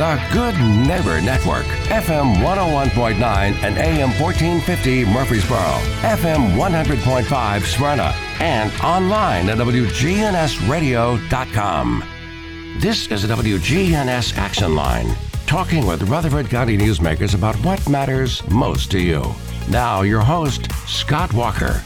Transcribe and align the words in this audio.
The 0.00 0.16
Good 0.32 0.56
Neighbor 0.88 1.20
Network, 1.20 1.66
FM 1.90 2.36
101.9 2.36 3.20
and 3.20 3.76
AM 3.76 4.08
1450 4.18 5.04
Murfreesboro, 5.04 5.76
FM 6.00 6.56
100.5 6.56 7.62
Smyrna, 7.64 8.14
and 8.40 8.72
online 8.82 9.50
at 9.50 9.58
WGNSradio.com. 9.58 12.04
This 12.78 13.08
is 13.08 13.28
the 13.28 13.34
WGNS 13.34 14.38
Action 14.38 14.74
Line, 14.74 15.14
talking 15.44 15.86
with 15.86 16.04
Rutherford 16.04 16.48
County 16.48 16.78
newsmakers 16.78 17.34
about 17.34 17.56
what 17.56 17.86
matters 17.86 18.42
most 18.48 18.90
to 18.92 18.98
you. 18.98 19.22
Now, 19.68 20.00
your 20.00 20.22
host, 20.22 20.72
Scott 20.88 21.34
Walker. 21.34 21.82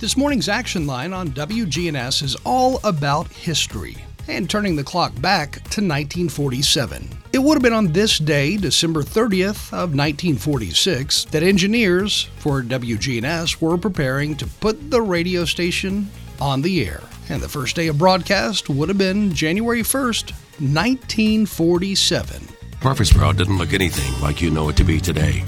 This 0.00 0.16
morning's 0.16 0.48
Action 0.48 0.88
Line 0.88 1.12
on 1.12 1.28
WGNS 1.28 2.24
is 2.24 2.34
all 2.44 2.80
about 2.82 3.28
history 3.28 4.04
and 4.28 4.48
turning 4.48 4.76
the 4.76 4.84
clock 4.84 5.12
back 5.20 5.52
to 5.52 5.80
1947. 5.80 7.08
It 7.32 7.38
would 7.38 7.54
have 7.54 7.62
been 7.62 7.72
on 7.72 7.92
this 7.92 8.18
day, 8.18 8.56
December 8.56 9.02
30th 9.02 9.72
of 9.72 9.94
1946, 9.94 11.26
that 11.26 11.42
engineers 11.42 12.24
for 12.36 12.62
WGNS 12.62 13.60
were 13.60 13.78
preparing 13.78 14.36
to 14.36 14.46
put 14.46 14.90
the 14.90 15.00
radio 15.00 15.44
station 15.44 16.08
on 16.40 16.62
the 16.62 16.86
air. 16.86 17.00
And 17.28 17.40
the 17.40 17.48
first 17.48 17.76
day 17.76 17.88
of 17.88 17.98
broadcast 17.98 18.68
would 18.68 18.88
have 18.88 18.98
been 18.98 19.32
January 19.32 19.82
1st, 19.82 20.32
1947. 20.60 22.48
Murfreesboro 22.84 23.32
didn't 23.32 23.58
look 23.58 23.72
anything 23.72 24.20
like 24.20 24.42
you 24.42 24.50
know 24.50 24.68
it 24.68 24.76
to 24.76 24.84
be 24.84 25.00
today. 25.00 25.44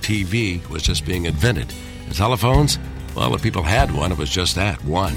TV 0.00 0.66
was 0.68 0.82
just 0.82 1.06
being 1.06 1.24
invented. 1.24 1.72
And 2.04 2.14
telephones? 2.14 2.78
Well, 3.16 3.34
if 3.34 3.42
people 3.42 3.62
had 3.62 3.92
one, 3.94 4.12
it 4.12 4.18
was 4.18 4.28
just 4.28 4.54
that 4.56 4.84
one. 4.84 5.16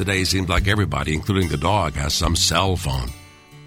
Today 0.00 0.24
seems 0.24 0.48
like 0.48 0.66
everybody, 0.66 1.12
including 1.12 1.48
the 1.50 1.58
dog, 1.58 1.92
has 1.92 2.14
some 2.14 2.34
cell 2.34 2.74
phone. 2.74 3.10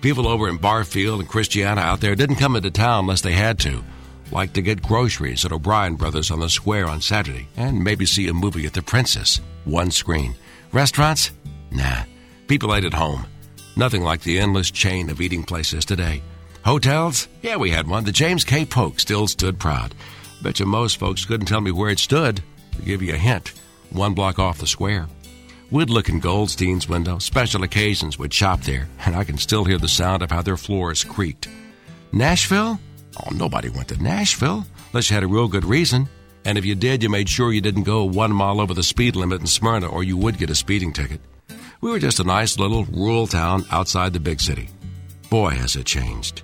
People 0.01 0.27
over 0.27 0.49
in 0.49 0.57
Barfield 0.57 1.19
and 1.19 1.29
Christiana 1.29 1.81
out 1.81 2.01
there 2.01 2.15
didn't 2.15 2.37
come 2.37 2.55
into 2.55 2.71
town 2.71 3.01
unless 3.01 3.21
they 3.21 3.33
had 3.33 3.59
to, 3.59 3.83
like 4.31 4.51
to 4.53 4.63
get 4.63 4.81
groceries 4.81 5.45
at 5.45 5.51
O'Brien 5.51 5.93
Brothers 5.93 6.31
on 6.31 6.40
the 6.40 6.49
square 6.49 6.87
on 6.87 7.01
Saturday, 7.01 7.48
and 7.55 7.84
maybe 7.84 8.07
see 8.07 8.27
a 8.29 8.34
movie 8.34 8.65
at 8.65 8.73
the 8.73 8.81
Princess. 8.81 9.41
One 9.65 9.91
screen. 9.91 10.34
Restaurants? 10.71 11.29
Nah. 11.70 12.01
People 12.47 12.73
ate 12.73 12.85
at 12.85 12.95
home. 12.95 13.27
Nothing 13.75 14.01
like 14.01 14.21
the 14.21 14.40
endless 14.40 14.71
chain 14.71 15.12
of 15.12 15.21
eating 15.21 15.43
places 15.43 15.85
today. 15.85 16.23
Hotels? 16.65 17.27
Yeah, 17.43 17.57
we 17.57 17.70
had 17.70 17.87
one. 17.87 18.05
The 18.05 18.12
James 18.12 18.43
K. 18.43 18.65
Polk 18.65 18.99
still 18.99 19.27
stood 19.27 19.59
proud. 19.59 19.93
Bet 20.41 20.59
you 20.59 20.65
most 20.65 20.97
folks 20.97 21.25
couldn't 21.25 21.45
tell 21.45 21.62
me 21.62 21.70
where 21.70 21.91
it 21.91 21.99
stood. 21.99 22.41
To 22.71 22.81
give 22.81 23.03
you 23.03 23.13
a 23.13 23.18
hint, 23.18 23.53
one 23.91 24.15
block 24.15 24.40
off 24.40 24.57
the 24.57 24.65
square. 24.65 25.07
We'd 25.74 25.90
look 25.90 26.07
in 26.07 26.20
Goldstein's 26.20 26.88
window. 26.88 27.18
Special 27.18 27.63
occasions 27.63 28.20
would 28.20 28.32
shop 28.32 28.62
there, 28.62 28.88
and 29.07 29.16
I 29.16 29.24
can 29.24 29.40
still 29.40 29.66
hear 29.66 29.80
the 29.80 29.88
sound 29.88 30.21
of 30.21 30.30
how 30.30 30.43
their 30.43 30.55
floors 30.55 31.04
creaked. 31.04 31.49
Nashville? 32.12 32.80
Oh, 33.18 33.34
nobody 33.34 33.70
went 33.70 33.88
to 33.88 33.99
Nashville 33.99 34.68
unless 34.91 35.10
you 35.10 35.15
had 35.15 35.24
a 35.24 35.27
real 35.27 35.48
good 35.48 35.65
reason. 35.65 36.07
And 36.46 36.60
if 36.60 36.63
you 36.63 36.76
did, 36.76 37.02
you 37.02 37.10
made 37.10 37.27
sure 37.27 37.52
you 37.52 37.60
didn't 37.60 37.90
go 37.90 38.04
one 38.04 38.32
mile 38.32 38.62
over 38.62 38.76
the 38.76 38.84
speed 38.84 39.15
limit 39.15 39.41
in 39.41 39.48
Smyrna, 39.48 39.88
or 39.88 40.04
you 40.04 40.15
would 40.15 40.38
get 40.38 40.52
a 40.52 40.55
speeding 40.55 40.93
ticket. 40.93 41.21
We 41.82 41.90
were 41.90 41.98
just 41.98 42.20
a 42.20 42.24
nice 42.24 42.60
little 42.60 42.85
rural 42.85 43.26
town 43.26 43.65
outside 43.71 44.13
the 44.13 44.20
big 44.20 44.41
city. 44.41 44.70
Boy, 45.32 45.55
has 45.55 45.76
it 45.76 45.87
changed. 45.87 46.43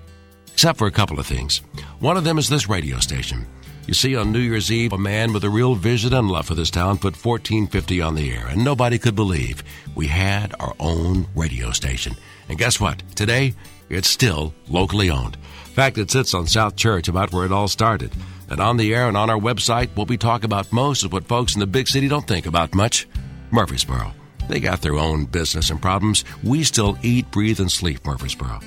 Except 0.52 0.76
for 0.76 0.88
a 0.88 0.90
couple 0.90 1.20
of 1.20 1.26
things. 1.28 1.58
One 2.00 2.16
of 2.16 2.24
them 2.24 2.36
is 2.36 2.48
this 2.48 2.68
radio 2.68 2.98
station. 2.98 3.46
You 3.86 3.94
see, 3.94 4.14
on 4.14 4.30
New 4.30 4.38
Year's 4.38 4.70
Eve, 4.70 4.92
a 4.92 4.98
man 4.98 5.32
with 5.32 5.42
a 5.42 5.50
real 5.50 5.74
vision 5.74 6.12
and 6.12 6.30
love 6.30 6.46
for 6.46 6.54
this 6.54 6.70
town 6.70 6.98
put 6.98 7.16
1450 7.16 8.00
on 8.00 8.14
the 8.14 8.30
air, 8.30 8.46
and 8.46 8.62
nobody 8.62 8.98
could 8.98 9.16
believe 9.16 9.64
we 9.94 10.06
had 10.06 10.54
our 10.60 10.74
own 10.78 11.26
radio 11.34 11.72
station. 11.72 12.14
And 12.48 12.58
guess 12.58 12.78
what? 12.78 13.02
Today, 13.16 13.54
it's 13.88 14.08
still 14.08 14.54
locally 14.68 15.10
owned. 15.10 15.34
In 15.34 15.72
fact, 15.72 15.98
it 15.98 16.10
sits 16.10 16.34
on 16.34 16.46
South 16.46 16.76
Church, 16.76 17.08
about 17.08 17.32
where 17.32 17.44
it 17.44 17.52
all 17.52 17.68
started. 17.68 18.12
And 18.48 18.60
on 18.60 18.76
the 18.76 18.94
air 18.94 19.08
and 19.08 19.16
on 19.16 19.30
our 19.30 19.38
website, 19.38 19.88
what 19.96 20.08
we 20.08 20.16
talk 20.16 20.44
about 20.44 20.72
most 20.72 21.02
is 21.02 21.10
what 21.10 21.26
folks 21.26 21.54
in 21.54 21.60
the 21.60 21.66
big 21.66 21.88
city 21.88 22.06
don't 22.06 22.28
think 22.28 22.46
about 22.46 22.74
much 22.74 23.08
Murfreesboro. 23.50 24.12
They 24.48 24.60
got 24.60 24.82
their 24.82 24.96
own 24.96 25.24
business 25.24 25.70
and 25.70 25.80
problems. 25.80 26.24
We 26.44 26.64
still 26.64 26.98
eat, 27.02 27.30
breathe, 27.30 27.60
and 27.60 27.70
sleep 27.70 28.04
Murfreesboro. 28.04 28.60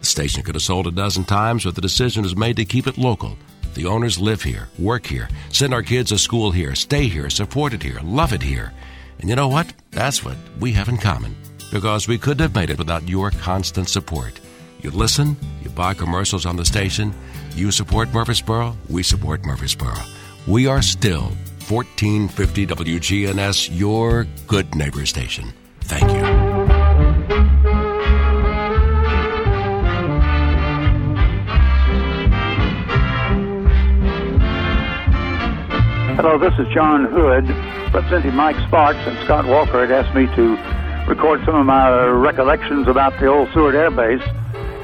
The 0.00 0.06
station 0.06 0.42
could 0.42 0.54
have 0.54 0.62
sold 0.62 0.86
a 0.86 0.90
dozen 0.90 1.24
times, 1.24 1.64
but 1.64 1.74
the 1.74 1.80
decision 1.80 2.22
was 2.22 2.36
made 2.36 2.56
to 2.56 2.64
keep 2.64 2.86
it 2.86 2.98
local 2.98 3.36
the 3.76 3.86
owners 3.86 4.18
live 4.18 4.42
here, 4.42 4.68
work 4.78 5.06
here, 5.06 5.28
send 5.52 5.72
our 5.72 5.82
kids 5.82 6.08
to 6.08 6.18
school 6.18 6.50
here, 6.50 6.74
stay 6.74 7.06
here, 7.06 7.30
support 7.30 7.72
it 7.72 7.82
here, 7.82 8.00
love 8.02 8.32
it 8.32 8.42
here. 8.42 8.72
And 9.20 9.30
you 9.30 9.36
know 9.36 9.46
what? 9.46 9.72
That's 9.92 10.24
what 10.24 10.36
we 10.58 10.72
have 10.72 10.88
in 10.88 10.96
common. 10.96 11.36
Because 11.70 12.08
we 12.08 12.18
couldn't 12.18 12.42
have 12.42 12.54
made 12.54 12.70
it 12.70 12.78
without 12.78 13.08
your 13.08 13.30
constant 13.30 13.88
support. 13.88 14.40
You 14.80 14.90
listen, 14.90 15.36
you 15.62 15.70
buy 15.70 15.94
commercials 15.94 16.46
on 16.46 16.56
the 16.56 16.64
station, 16.64 17.14
you 17.54 17.70
support 17.70 18.12
Murfreesboro, 18.12 18.76
we 18.88 19.02
support 19.02 19.44
Murfreesboro. 19.44 19.94
We 20.46 20.66
are 20.66 20.82
still 20.82 21.30
1450 21.68 22.66
WGNS, 22.66 23.70
your 23.72 24.26
good 24.46 24.74
neighbor 24.74 25.06
station. 25.06 25.52
Thank 25.80 26.10
you. 26.10 26.35
Hello, 36.16 36.38
this 36.38 36.58
is 36.58 36.66
John 36.72 37.04
Hood, 37.04 37.46
representing 37.92 38.34
Mike 38.34 38.56
Sparks, 38.68 38.98
and 39.06 39.22
Scott 39.26 39.44
Walker 39.44 39.86
had 39.86 39.92
asked 39.92 40.14
me 40.14 40.24
to 40.34 40.56
record 41.06 41.44
some 41.44 41.54
of 41.54 41.66
my 41.66 42.06
recollections 42.06 42.88
about 42.88 43.12
the 43.20 43.26
old 43.26 43.52
Sewart 43.52 43.74
Air 43.74 43.90
Base 43.90 44.22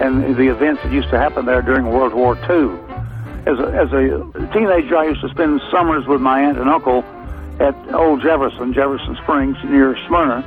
and 0.03 0.37
the 0.37 0.49
events 0.53 0.83
that 0.83 0.93
used 0.93 1.09
to 1.09 1.19
happen 1.19 1.47
there 1.47 1.63
during 1.63 1.89
World 1.89 2.13
War 2.13 2.37
II. 2.37 2.77
As 3.49 3.59
a, 3.59 3.73
as 3.73 3.91
a 3.97 4.53
teenager, 4.53 4.95
I 4.95 5.07
used 5.07 5.23
to 5.23 5.31
spend 5.31 5.63
summers 5.71 6.07
with 6.07 6.21
my 6.21 6.43
aunt 6.43 6.59
and 6.59 6.69
uncle 6.69 7.03
at 7.61 7.75
Old 7.95 8.21
Jefferson, 8.21 8.75
Jefferson 8.75 9.17
Springs, 9.23 9.57
near 9.65 9.97
Smyrna, 10.09 10.45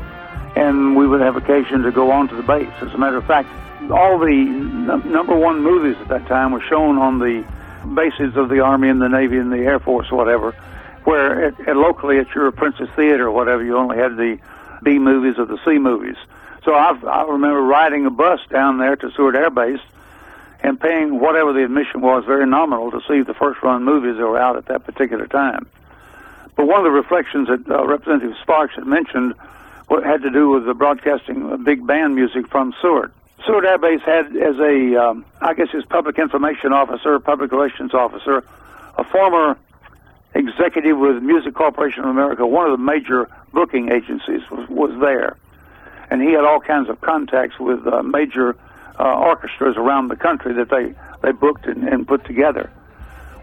and 0.56 0.96
we 0.96 1.08
would 1.08 1.20
have 1.20 1.36
occasion 1.36 1.82
to 1.82 1.92
go 1.92 2.12
on 2.12 2.28
to 2.28 2.36
the 2.36 2.44
base. 2.44 2.70
As 2.82 2.94
a 2.94 2.98
matter 3.00 3.18
of 3.18 3.26
fact, 3.26 3.50
all 3.90 4.20
the 4.20 4.28
n- 4.28 5.12
number 5.12 5.36
one 5.36 5.64
movies 5.64 5.98
at 6.00 6.10
that 6.10 6.28
time 6.28 6.52
were 6.52 6.62
shown 6.70 7.00
on 7.00 7.18
the 7.18 7.44
bases 7.96 8.38
of 8.38 8.50
the 8.50 8.60
Army 8.60 8.90
and 8.90 9.02
the 9.02 9.10
Navy 9.10 9.40
and 9.40 9.52
the 9.52 9.66
Air 9.66 9.80
Force, 9.80 10.12
whatever 10.12 10.54
where 11.06 11.46
at, 11.46 11.60
at 11.68 11.78
locally 11.78 12.18
at 12.18 12.34
your 12.36 12.52
Princess 12.52 12.90
Theater 12.96 13.28
or 13.28 13.32
whatever, 13.32 13.64
you 13.64 13.78
only 13.78 13.98
had 13.98 14.18
the 14.18 14.38
B 14.84 15.00
movies 15.00 15.36
or 15.38 15.46
the 15.46 15.60
C 15.64 15.78
movies. 15.78 16.18
So 16.64 16.74
I, 16.74 16.98
I 17.08 17.24
remember 17.24 17.62
riding 17.62 18.06
a 18.06 18.10
bus 18.10 18.42
down 18.50 18.80
there 18.80 18.96
to 18.96 19.12
Sewart 19.12 19.36
Air 19.36 19.50
Base 19.50 19.80
and 20.62 20.80
paying 20.80 21.20
whatever 21.20 21.54
the 21.54 21.64
admission 21.64 22.02
was, 22.02 22.26
very 22.26 22.48
nominal, 22.48 22.90
to 22.92 23.02
see 23.08 23.22
the 23.22 23.36
first 23.36 23.62
run 23.62 23.84
movies 23.84 24.18
that 24.18 24.26
were 24.26 24.40
out 24.40 24.58
at 24.58 24.66
that 24.66 24.84
particular 24.84 25.28
time. 25.28 25.68
But 26.56 26.68
one 26.68 26.80
of 26.80 26.86
the 26.86 26.92
reflections 26.92 27.50
that 27.50 27.70
uh, 27.70 27.86
Representative 27.86 28.36
Sparks 28.42 28.74
had 28.76 28.88
mentioned 28.88 29.36
what 29.88 30.04
had 30.04 30.24
to 30.24 30.32
do 30.32 30.50
with 30.50 30.66
the 30.66 30.74
broadcasting 30.74 31.52
of 31.52 31.64
big 31.64 31.86
band 31.86 32.16
music 32.16 32.48
from 32.48 32.74
Sewart. 32.82 33.14
Sewart 33.46 33.66
Air 33.66 33.78
Base 33.78 34.02
had 34.02 34.36
as 34.36 34.58
a, 34.58 34.96
um, 34.96 35.26
I 35.42 35.54
guess, 35.54 35.70
his 35.70 35.86
public 35.86 36.18
information 36.18 36.74
officer, 36.74 37.20
public 37.20 37.52
relations 37.52 37.94
officer, 37.94 38.44
a 38.98 39.04
former 39.04 39.58
executive 40.36 40.98
with 40.98 41.24
Music 41.24 41.54
Corporation 41.56 42.04
of 42.04 42.10
America, 42.10 42.46
one 42.46 42.70
of 42.70 42.78
the 42.78 42.84
major 42.84 43.30
booking 43.54 43.92
agencies, 43.92 44.42
was, 44.52 44.68
was 44.70 45.00
there. 45.00 45.38
And 46.12 46.22
he 46.22 46.34
had 46.34 46.44
all 46.44 46.60
kinds 46.60 46.90
of 46.90 47.02
contacts 47.02 47.58
with 47.60 47.88
uh, 47.88 48.04
major 48.04 48.56
uh, 49.00 49.04
orchestras 49.04 49.78
around 49.78 50.10
the 50.10 50.16
country 50.16 50.54
that 50.54 50.70
they, 50.70 50.94
they 51.24 51.32
booked 51.32 51.66
and, 51.66 51.88
and 51.88 52.08
put 52.08 52.26
together. 52.26 52.70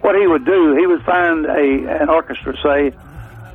What 0.02 0.14
he 0.20 0.26
would 0.26 0.44
do, 0.44 0.76
he 0.76 0.86
would 0.86 1.02
find 1.02 1.46
a 1.46 2.02
an 2.02 2.08
orchestra, 2.08 2.54
say, 2.62 2.90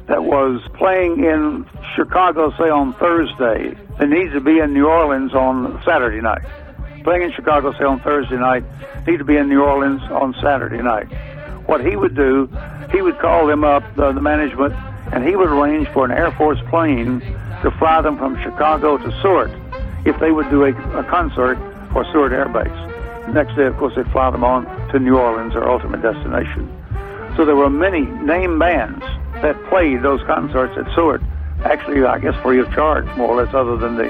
that 0.07 0.23
was 0.23 0.61
playing 0.75 1.23
in 1.23 1.65
Chicago, 1.95 2.51
say 2.51 2.69
on 2.69 2.93
Thursday, 2.93 3.77
that 3.99 4.07
needs 4.07 4.31
to 4.31 4.39
be 4.39 4.59
in 4.59 4.73
New 4.73 4.87
Orleans 4.87 5.33
on 5.33 5.81
Saturday 5.83 6.21
night. 6.21 6.43
Playing 7.03 7.23
in 7.23 7.31
Chicago, 7.33 7.73
say 7.73 7.83
on 7.83 7.99
Thursday 7.99 8.37
night, 8.37 8.63
need 9.05 9.17
to 9.17 9.25
be 9.25 9.35
in 9.35 9.49
New 9.49 9.61
Orleans 9.61 10.01
on 10.03 10.33
Saturday 10.41 10.81
night 10.81 11.07
what 11.67 11.85
he 11.85 11.95
would 11.95 12.15
do, 12.15 12.49
he 12.91 13.01
would 13.01 13.19
call 13.19 13.47
them 13.47 13.63
up, 13.63 13.83
the, 13.95 14.11
the 14.11 14.21
management, 14.21 14.73
and 15.11 15.23
he 15.27 15.35
would 15.35 15.49
arrange 15.49 15.87
for 15.89 16.05
an 16.05 16.11
Air 16.11 16.31
Force 16.31 16.59
plane 16.69 17.21
to 17.61 17.71
fly 17.79 18.01
them 18.01 18.17
from 18.17 18.41
Chicago 18.41 18.97
to 18.97 19.21
Sewart 19.21 19.51
if 20.05 20.19
they 20.19 20.31
would 20.31 20.49
do 20.49 20.63
a, 20.63 20.71
a 20.97 21.03
concert 21.05 21.57
for 21.91 22.05
Sewart 22.11 22.31
Air 22.31 22.49
Base. 22.49 23.33
next 23.33 23.55
day, 23.55 23.65
of 23.65 23.75
course, 23.77 23.95
they'd 23.95 24.09
fly 24.11 24.29
them 24.29 24.43
on 24.43 24.65
to 24.91 24.99
New 24.99 25.17
Orleans, 25.17 25.53
their 25.53 25.69
ultimate 25.69 26.01
destination. 26.01 26.71
So 27.35 27.45
there 27.45 27.55
were 27.55 27.69
many 27.69 28.01
name 28.01 28.59
bands 28.59 29.03
that 29.41 29.55
played 29.69 30.01
those 30.01 30.21
concerts 30.23 30.77
at 30.77 30.93
Sewart. 30.95 31.21
Actually, 31.63 32.03
I 32.03 32.19
guess 32.19 32.35
free 32.41 32.59
of 32.59 32.71
charge, 32.73 33.05
more 33.17 33.29
or 33.29 33.43
less, 33.43 33.53
other 33.53 33.77
than 33.77 33.95
the 33.95 34.09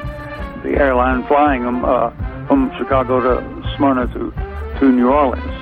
the 0.63 0.75
airline 0.77 1.25
flying 1.27 1.63
them 1.63 1.85
uh, 1.85 2.09
from 2.47 2.71
Chicago 2.77 3.21
to 3.21 3.75
Smyrna 3.75 4.07
to 4.13 4.33
to 4.79 4.91
New 4.91 5.09
Orleans. 5.09 5.56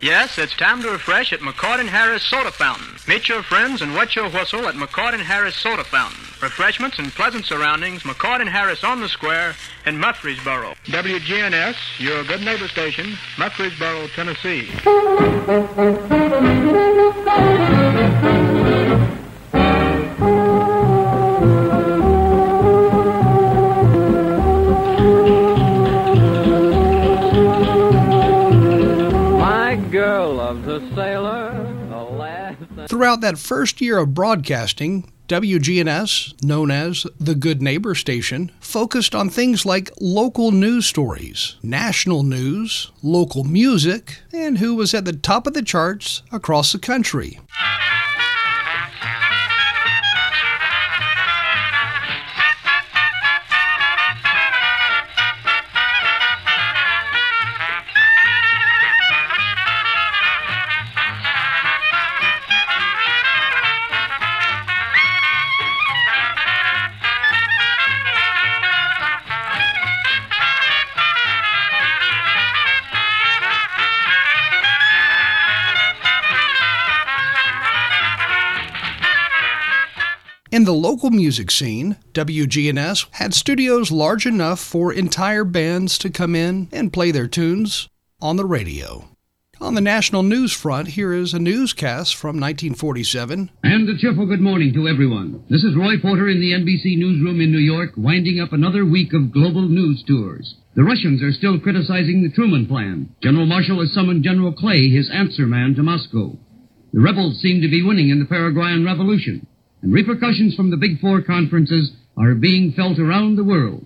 Yes, 0.00 0.38
it's 0.38 0.56
time 0.56 0.82
to 0.82 0.90
refresh 0.90 1.32
at 1.32 1.40
McCord 1.40 1.80
and 1.80 1.88
Harris 1.88 2.22
Soda 2.24 2.50
Fountain. 2.50 2.96
Meet 3.08 3.28
your 3.28 3.42
friends 3.42 3.80
and 3.80 3.94
wet 3.94 4.14
your 4.14 4.28
whistle 4.28 4.66
at 4.66 4.74
McCord 4.74 5.14
and 5.14 5.22
Harris 5.22 5.56
Soda 5.56 5.84
Fountain. 5.84 6.20
Refreshments 6.42 6.98
and 6.98 7.12
pleasant 7.12 7.46
surroundings, 7.46 8.02
McCord 8.02 8.40
and 8.40 8.48
Harris 8.48 8.84
on 8.84 9.00
the 9.00 9.08
square 9.08 9.54
in 9.86 9.98
Murfreesboro. 9.98 10.74
WGNS, 10.84 11.76
your 11.98 12.22
good 12.24 12.42
neighbor 12.42 12.68
station, 12.68 13.16
Murfreesboro, 13.38 14.08
Tennessee. 14.08 14.70
Throughout 32.88 33.20
that 33.22 33.38
first 33.38 33.80
year 33.80 33.98
of 33.98 34.14
broadcasting, 34.14 35.10
WGNS, 35.28 36.44
known 36.44 36.70
as 36.70 37.06
the 37.18 37.34
Good 37.34 37.62
Neighbor 37.62 37.94
Station, 37.94 38.50
focused 38.60 39.14
on 39.14 39.30
things 39.30 39.64
like 39.64 39.90
local 40.00 40.50
news 40.50 40.84
stories, 40.86 41.56
national 41.62 42.22
news, 42.22 42.92
local 43.02 43.42
music, 43.42 44.20
and 44.32 44.58
who 44.58 44.74
was 44.74 44.92
at 44.92 45.06
the 45.06 45.14
top 45.14 45.46
of 45.46 45.54
the 45.54 45.62
charts 45.62 46.22
across 46.30 46.72
the 46.72 46.78
country. 46.78 47.40
Local 80.84 81.08
music 81.08 81.50
scene, 81.50 81.96
WGNS 82.12 83.06
had 83.12 83.32
studios 83.32 83.90
large 83.90 84.26
enough 84.26 84.60
for 84.60 84.92
entire 84.92 85.42
bands 85.42 85.96
to 85.96 86.10
come 86.10 86.36
in 86.36 86.68
and 86.72 86.92
play 86.92 87.10
their 87.10 87.26
tunes 87.26 87.88
on 88.20 88.36
the 88.36 88.44
radio. 88.44 89.08
On 89.62 89.74
the 89.74 89.80
national 89.80 90.22
news 90.22 90.52
front, 90.52 90.88
here 90.88 91.14
is 91.14 91.32
a 91.32 91.38
newscast 91.38 92.14
from 92.14 92.36
1947. 92.36 93.50
And 93.62 93.88
a 93.88 93.96
cheerful 93.96 94.26
good 94.26 94.42
morning 94.42 94.74
to 94.74 94.86
everyone. 94.86 95.42
This 95.48 95.64
is 95.64 95.74
Roy 95.74 95.96
Porter 96.02 96.28
in 96.28 96.38
the 96.38 96.52
NBC 96.52 96.98
newsroom 96.98 97.40
in 97.40 97.50
New 97.50 97.64
York, 97.64 97.92
winding 97.96 98.38
up 98.38 98.52
another 98.52 98.84
week 98.84 99.14
of 99.14 99.32
global 99.32 99.66
news 99.66 100.04
tours. 100.06 100.54
The 100.76 100.84
Russians 100.84 101.22
are 101.22 101.32
still 101.32 101.58
criticizing 101.58 102.22
the 102.22 102.34
Truman 102.34 102.66
Plan. 102.66 103.08
General 103.22 103.46
Marshall 103.46 103.80
has 103.80 103.94
summoned 103.94 104.22
General 104.22 104.52
Clay, 104.52 104.90
his 104.90 105.08
answer 105.10 105.46
man, 105.46 105.74
to 105.76 105.82
Moscow. 105.82 106.36
The 106.92 107.00
rebels 107.00 107.40
seem 107.40 107.62
to 107.62 107.70
be 107.70 107.82
winning 107.82 108.10
in 108.10 108.18
the 108.18 108.26
Paraguayan 108.26 108.84
Revolution 108.84 109.46
and 109.84 109.92
repercussions 109.92 110.54
from 110.56 110.70
the 110.70 110.78
Big 110.78 110.98
Four 110.98 111.20
conferences 111.20 111.92
are 112.16 112.34
being 112.34 112.72
felt 112.72 112.98
around 112.98 113.36
the 113.36 113.44
world. 113.44 113.84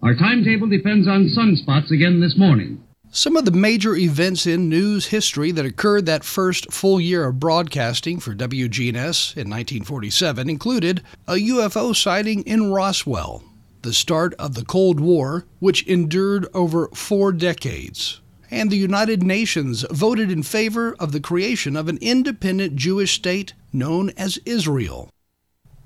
Our 0.00 0.14
timetable 0.14 0.68
depends 0.68 1.08
on 1.08 1.34
sunspots 1.36 1.90
again 1.90 2.20
this 2.20 2.38
morning. 2.38 2.84
Some 3.10 3.36
of 3.36 3.44
the 3.44 3.50
major 3.50 3.96
events 3.96 4.46
in 4.46 4.68
news 4.68 5.08
history 5.08 5.50
that 5.50 5.66
occurred 5.66 6.06
that 6.06 6.22
first 6.22 6.72
full 6.72 7.00
year 7.00 7.26
of 7.26 7.40
broadcasting 7.40 8.20
for 8.20 8.32
WGNS 8.32 9.36
in 9.36 9.50
1947 9.50 10.48
included 10.48 11.02
a 11.26 11.32
UFO 11.32 11.96
sighting 11.96 12.42
in 12.42 12.70
Roswell, 12.70 13.42
the 13.82 13.92
start 13.92 14.34
of 14.34 14.54
the 14.54 14.64
Cold 14.64 15.00
War, 15.00 15.46
which 15.58 15.84
endured 15.88 16.46
over 16.54 16.86
four 16.94 17.32
decades, 17.32 18.20
and 18.52 18.70
the 18.70 18.76
United 18.76 19.24
Nations 19.24 19.84
voted 19.90 20.30
in 20.30 20.44
favor 20.44 20.94
of 21.00 21.10
the 21.10 21.20
creation 21.20 21.74
of 21.74 21.88
an 21.88 21.98
independent 22.00 22.76
Jewish 22.76 23.14
state 23.14 23.54
known 23.72 24.10
as 24.10 24.38
Israel. 24.46 25.10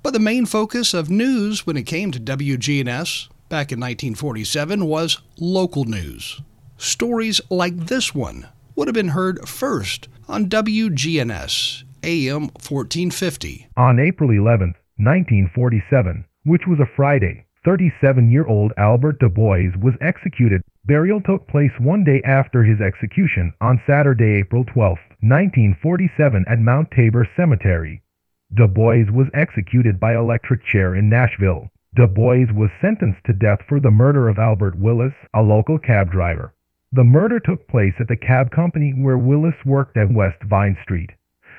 But 0.05 0.13
the 0.13 0.21
main 0.21 0.45
focus 0.45 0.93
of 0.93 1.09
news 1.09 1.67
when 1.67 1.79
it 1.79 1.85
came 1.85 2.11
to 2.11 2.21
WGNS 2.21 3.29
back 3.49 3.73
in 3.73 3.81
1947 3.81 4.85
was 4.85 5.23
local 5.39 5.87
news. 5.87 6.43
Stories 6.77 7.41
like 7.49 7.75
this 7.87 8.15
one 8.15 8.47
would 8.77 8.87
have 8.87 8.95
been 8.95 9.09
heard 9.09 9.49
first 9.49 10.09
on 10.29 10.51
WGNS 10.51 11.85
AM 12.03 12.43
1450. 12.43 13.69
On 13.79 13.99
April 13.99 14.29
11, 14.29 14.75
1947, 14.99 16.27
which 16.45 16.67
was 16.69 16.81
a 16.81 16.95
Friday, 16.95 17.47
37 17.65 18.31
year 18.31 18.47
old 18.47 18.75
Albert 18.77 19.21
Du 19.21 19.31
Bois 19.31 19.73
was 19.81 19.95
executed. 20.03 20.61
Burial 20.85 21.23
took 21.23 21.49
place 21.49 21.73
one 21.79 22.05
day 22.05 22.21
after 22.27 22.63
his 22.63 22.83
execution 22.83 23.55
on 23.63 23.81
Saturday, 23.87 24.35
April 24.35 24.67
12, 24.67 24.99
1947, 25.23 26.45
at 26.47 26.59
Mount 26.59 26.91
Tabor 26.91 27.27
Cemetery. 27.39 28.03
Du 28.53 28.69
Bois 28.69 29.11
was 29.11 29.31
executed 29.33 29.99
by 29.99 30.15
electric 30.15 30.63
chair 30.65 30.95
in 30.95 31.09
Nashville. 31.09 31.71
Du 31.95 32.07
Bois 32.07 32.53
was 32.53 32.71
sentenced 32.79 33.25
to 33.25 33.33
death 33.33 33.61
for 33.67 33.81
the 33.81 33.91
murder 33.91 34.29
of 34.29 34.39
Albert 34.39 34.79
Willis, 34.79 35.15
a 35.33 35.43
local 35.43 35.79
cab 35.79 36.11
driver. 36.11 36.53
The 36.93 37.05
murder 37.05 37.41
took 37.41 37.67
place 37.67 37.95
at 37.99 38.07
the 38.07 38.17
cab 38.17 38.51
company 38.51 38.93
where 38.93 39.17
Willis 39.17 39.65
worked 39.65 39.97
at 39.97 40.13
West 40.13 40.43
Vine 40.43 40.77
Street. 40.83 41.13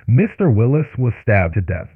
Mr. 0.08 0.54
Willis 0.54 0.88
was 0.98 1.14
stabbed 1.22 1.56
to 1.56 1.62
death. 1.62 1.90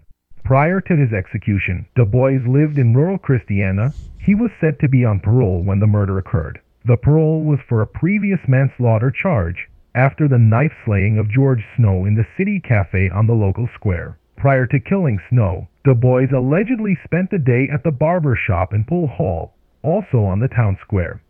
Prior 0.44 0.82
to 0.82 0.96
his 0.96 1.14
execution, 1.14 1.86
Du 1.96 2.04
Bois 2.04 2.40
lived 2.46 2.80
in 2.80 2.96
rural 2.96 3.20
Christiana. 3.20 3.94
He 4.18 4.34
was 4.34 4.52
said 4.60 4.80
to 4.80 4.90
be 4.90 5.06
on 5.06 5.20
parole 5.20 5.64
when 5.64 5.80
the 5.80 5.88
murder 5.88 6.18
occurred. 6.18 6.60
The 6.84 6.98
parole 6.98 7.44
was 7.44 7.60
for 7.70 7.82
a 7.82 7.88
previous 7.88 8.40
manslaughter 8.48 9.12
charge 9.12 9.70
after 9.94 10.28
the 10.28 10.40
knife 10.40 10.74
slaying 10.84 11.20
of 11.20 11.30
George 11.30 11.64
Snow 11.78 12.06
in 12.06 12.16
the 12.16 12.28
City 12.36 12.60
Cafe 12.60 13.10
on 13.12 13.28
the 13.28 13.36
local 13.36 13.70
square. 13.76 14.18
Prior 14.40 14.66
to 14.68 14.80
killing 14.80 15.20
Snow, 15.30 15.68
Du 15.84 15.94
Bois 15.94 16.32
allegedly 16.34 16.98
spent 17.04 17.30
the 17.30 17.38
day 17.38 17.68
at 17.74 17.84
the 17.84 17.92
barber 17.92 18.40
shop 18.48 18.74
in 18.74 18.86
Poole 18.86 19.08
Hall, 19.08 19.54
also 19.84 20.20
on 20.20 20.40
the 20.40 20.48
town 20.48 20.78
square. 20.82 21.22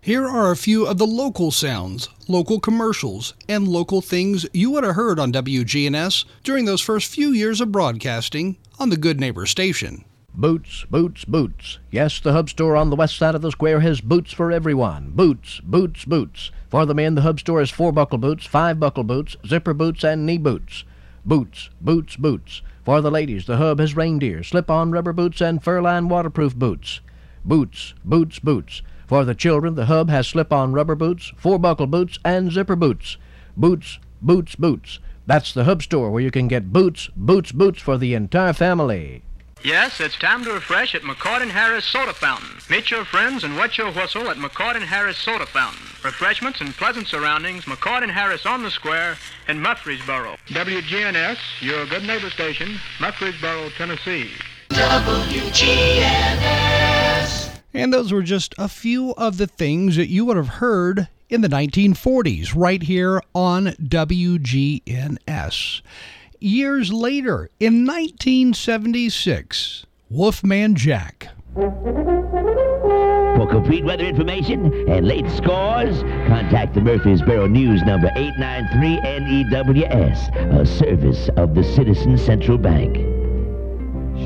Here 0.00 0.26
are 0.26 0.50
a 0.50 0.56
few 0.56 0.86
of 0.86 0.96
the 0.96 1.06
local 1.06 1.50
sounds, 1.50 2.08
local 2.28 2.58
commercials, 2.58 3.34
and 3.46 3.68
local 3.68 4.00
things 4.00 4.46
you 4.54 4.70
would 4.70 4.84
have 4.84 4.94
heard 4.94 5.18
on 5.18 5.32
WGNS 5.32 6.24
during 6.44 6.64
those 6.64 6.80
first 6.80 7.12
few 7.12 7.28
years 7.28 7.60
of 7.60 7.72
broadcasting 7.72 8.56
on 8.78 8.88
the 8.88 8.96
Good 8.96 9.20
Neighbor 9.20 9.44
station. 9.44 10.06
Boots, 10.32 10.86
boots, 10.90 11.26
boots. 11.26 11.78
Yes, 11.90 12.20
the 12.20 12.32
hub 12.32 12.48
store 12.48 12.74
on 12.74 12.88
the 12.88 12.96
west 12.96 13.18
side 13.18 13.34
of 13.34 13.42
the 13.42 13.50
square 13.50 13.80
has 13.80 14.00
boots 14.00 14.32
for 14.32 14.50
everyone. 14.50 15.10
Boots, 15.14 15.60
boots, 15.60 16.06
boots. 16.06 16.50
For 16.70 16.86
the 16.86 16.94
men, 16.94 17.16
the 17.16 17.22
hub 17.22 17.38
store 17.38 17.60
has 17.60 17.70
four 17.70 17.92
buckle 17.92 18.18
boots, 18.18 18.46
five 18.46 18.80
buckle 18.80 19.04
boots, 19.04 19.36
zipper 19.46 19.74
boots, 19.74 20.04
and 20.04 20.24
knee 20.24 20.38
boots. 20.38 20.84
Boots, 21.26 21.70
boots, 21.80 22.14
boots. 22.14 22.62
For 22.84 23.00
the 23.00 23.10
ladies, 23.10 23.46
the 23.46 23.56
hub 23.56 23.80
has 23.80 23.96
reindeer, 23.96 24.44
slip 24.44 24.70
on 24.70 24.92
rubber 24.92 25.12
boots, 25.12 25.40
and 25.40 25.60
fur 25.60 25.82
lined 25.82 26.08
waterproof 26.08 26.54
boots. 26.54 27.00
Boots, 27.44 27.94
boots, 28.04 28.38
boots. 28.38 28.80
For 29.08 29.24
the 29.24 29.34
children, 29.34 29.74
the 29.74 29.86
hub 29.86 30.08
has 30.08 30.28
slip 30.28 30.52
on 30.52 30.72
rubber 30.72 30.94
boots, 30.94 31.32
four 31.36 31.58
buckle 31.58 31.88
boots, 31.88 32.20
and 32.24 32.52
zipper 32.52 32.76
boots. 32.76 33.16
Boots, 33.56 33.98
boots, 34.22 34.54
boots. 34.54 35.00
That's 35.26 35.52
the 35.52 35.64
hub 35.64 35.82
store 35.82 36.12
where 36.12 36.22
you 36.22 36.30
can 36.30 36.46
get 36.46 36.72
boots, 36.72 37.10
boots, 37.16 37.50
boots 37.50 37.82
for 37.82 37.98
the 37.98 38.14
entire 38.14 38.52
family. 38.52 39.24
Yes, 39.66 39.98
it's 39.98 40.16
time 40.16 40.44
to 40.44 40.52
refresh 40.52 40.94
at 40.94 41.02
McCord 41.02 41.42
and 41.42 41.50
Harris 41.50 41.84
Soda 41.84 42.14
Fountain. 42.14 42.50
Meet 42.70 42.92
your 42.92 43.04
friends 43.04 43.42
and 43.42 43.56
wet 43.56 43.76
your 43.76 43.90
whistle 43.90 44.30
at 44.30 44.36
McCord 44.36 44.76
and 44.76 44.84
Harris 44.84 45.18
Soda 45.18 45.44
Fountain. 45.44 45.82
Refreshments 46.04 46.60
and 46.60 46.72
pleasant 46.72 47.08
surroundings, 47.08 47.64
McCord 47.64 48.04
and 48.04 48.12
Harris 48.12 48.46
on 48.46 48.62
the 48.62 48.70
square 48.70 49.18
in 49.48 49.60
Murfreesboro. 49.60 50.36
WGNS, 50.46 51.38
your 51.62 51.84
good 51.86 52.04
neighbor 52.04 52.30
station, 52.30 52.78
Murfreesboro, 53.00 53.70
Tennessee. 53.70 54.30
WGNS. 54.68 55.98
And 57.74 57.92
those 57.92 58.12
were 58.12 58.22
just 58.22 58.54
a 58.58 58.68
few 58.68 59.14
of 59.14 59.36
the 59.36 59.48
things 59.48 59.96
that 59.96 60.08
you 60.08 60.24
would 60.26 60.36
have 60.36 60.46
heard 60.46 61.08
in 61.28 61.40
the 61.40 61.48
1940s 61.48 62.54
right 62.54 62.84
here 62.84 63.20
on 63.34 63.74
WGNS 63.82 65.82
years 66.40 66.92
later, 66.92 67.48
in 67.60 67.86
1976, 67.86 69.86
Wolfman 70.10 70.74
Jack. 70.74 71.28
For 73.36 73.46
complete 73.50 73.84
weather 73.84 74.04
information 74.04 74.72
and 74.88 75.06
late 75.06 75.30
scores, 75.30 76.00
contact 76.28 76.74
the 76.74 76.80
Murfreesboro 76.80 77.46
News 77.46 77.82
number 77.82 78.08
893-NEWS, 78.10 80.60
a 80.60 80.66
service 80.66 81.28
of 81.36 81.54
the 81.54 81.62
Citizen 81.62 82.16
Central 82.16 82.56
Bank. 82.58 82.96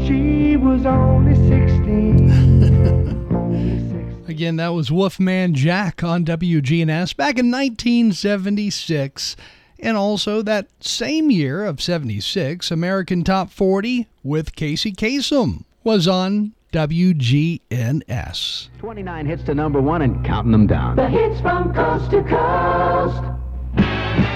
She 0.06 0.56
was 0.56 0.86
only 0.86 1.34
16. 1.34 4.24
Again, 4.28 4.56
that 4.56 4.68
was 4.68 4.92
Wolfman 4.92 5.54
Jack 5.54 6.04
on 6.04 6.24
WGNS 6.24 7.16
back 7.16 7.38
in 7.38 7.50
1976. 7.50 9.36
And 9.82 9.96
also 9.96 10.42
that 10.42 10.68
same 10.80 11.30
year 11.30 11.64
of 11.64 11.80
76, 11.80 12.70
American 12.70 13.24
Top 13.24 13.50
40 13.50 14.06
with 14.22 14.54
Casey 14.54 14.92
Kasem 14.92 15.64
was 15.82 16.06
on 16.06 16.52
WGNS. 16.72 18.68
29 18.78 19.26
hits 19.26 19.42
to 19.44 19.54
number 19.54 19.80
one 19.80 20.02
and 20.02 20.24
counting 20.24 20.52
them 20.52 20.66
down. 20.66 20.96
The 20.96 21.08
hits 21.08 21.40
from 21.40 21.74
coast 21.74 22.10
to 22.12 22.22
coast. 22.22 23.22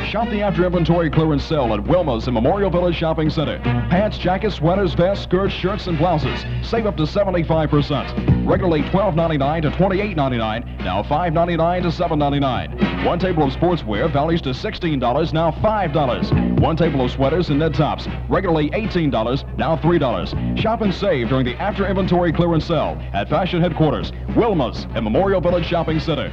Shop 0.09 0.29
the 0.31 0.43
after 0.43 0.65
inventory 0.65 1.11
clearance 1.11 1.45
sale 1.45 1.75
at 1.75 1.81
Wilma's 1.81 2.29
in 2.29 2.35
Memorial 2.35 2.71
Village 2.71 2.95
Shopping 2.95 3.29
Center. 3.31 3.59
Pants, 3.59 4.17
jackets, 4.19 4.57
sweaters, 4.57 4.95
vests, 4.95 5.25
skirts, 5.25 5.53
shirts, 5.53 5.87
and 5.87 5.99
blouses. 5.99 6.45
Save 6.63 6.87
up 6.87 6.97
to 6.97 7.03
75%. 7.03 8.47
Regularly 8.47 8.83
$12.99 8.83 9.63
to 9.63 9.71
$28.99, 9.71 10.85
now 10.85 11.03
$5.99 11.03 11.83
to 11.83 11.89
$7.99. 11.89 13.05
One 13.05 13.19
table 13.19 13.43
of 13.43 13.53
sportswear 13.53 14.13
values 14.13 14.41
to 14.43 14.51
$16, 14.51 15.33
now 15.33 15.51
$5. 15.51 16.61
One 16.61 16.77
table 16.77 17.05
of 17.05 17.11
sweaters 17.11 17.51
and 17.51 17.59
knit 17.59 17.75
tops, 17.75 18.07
regularly 18.29 18.71
$18, 18.71 19.59
now 19.59 19.77
$3. 19.77 20.59
Shop 20.59 20.81
and 20.83 20.95
save 20.95 21.29
during 21.29 21.45
the 21.45 21.57
after 21.57 21.87
inventory 21.87 22.33
clearance 22.33 22.67
sale 22.67 22.97
at 23.13 23.29
Fashion 23.29 23.61
Headquarters, 23.61 24.13
Wilma's 24.37 24.85
in 24.97 25.05
Memorial 25.05 25.41
Village 25.41 25.67
Shopping 25.67 25.99
Center. 25.99 26.33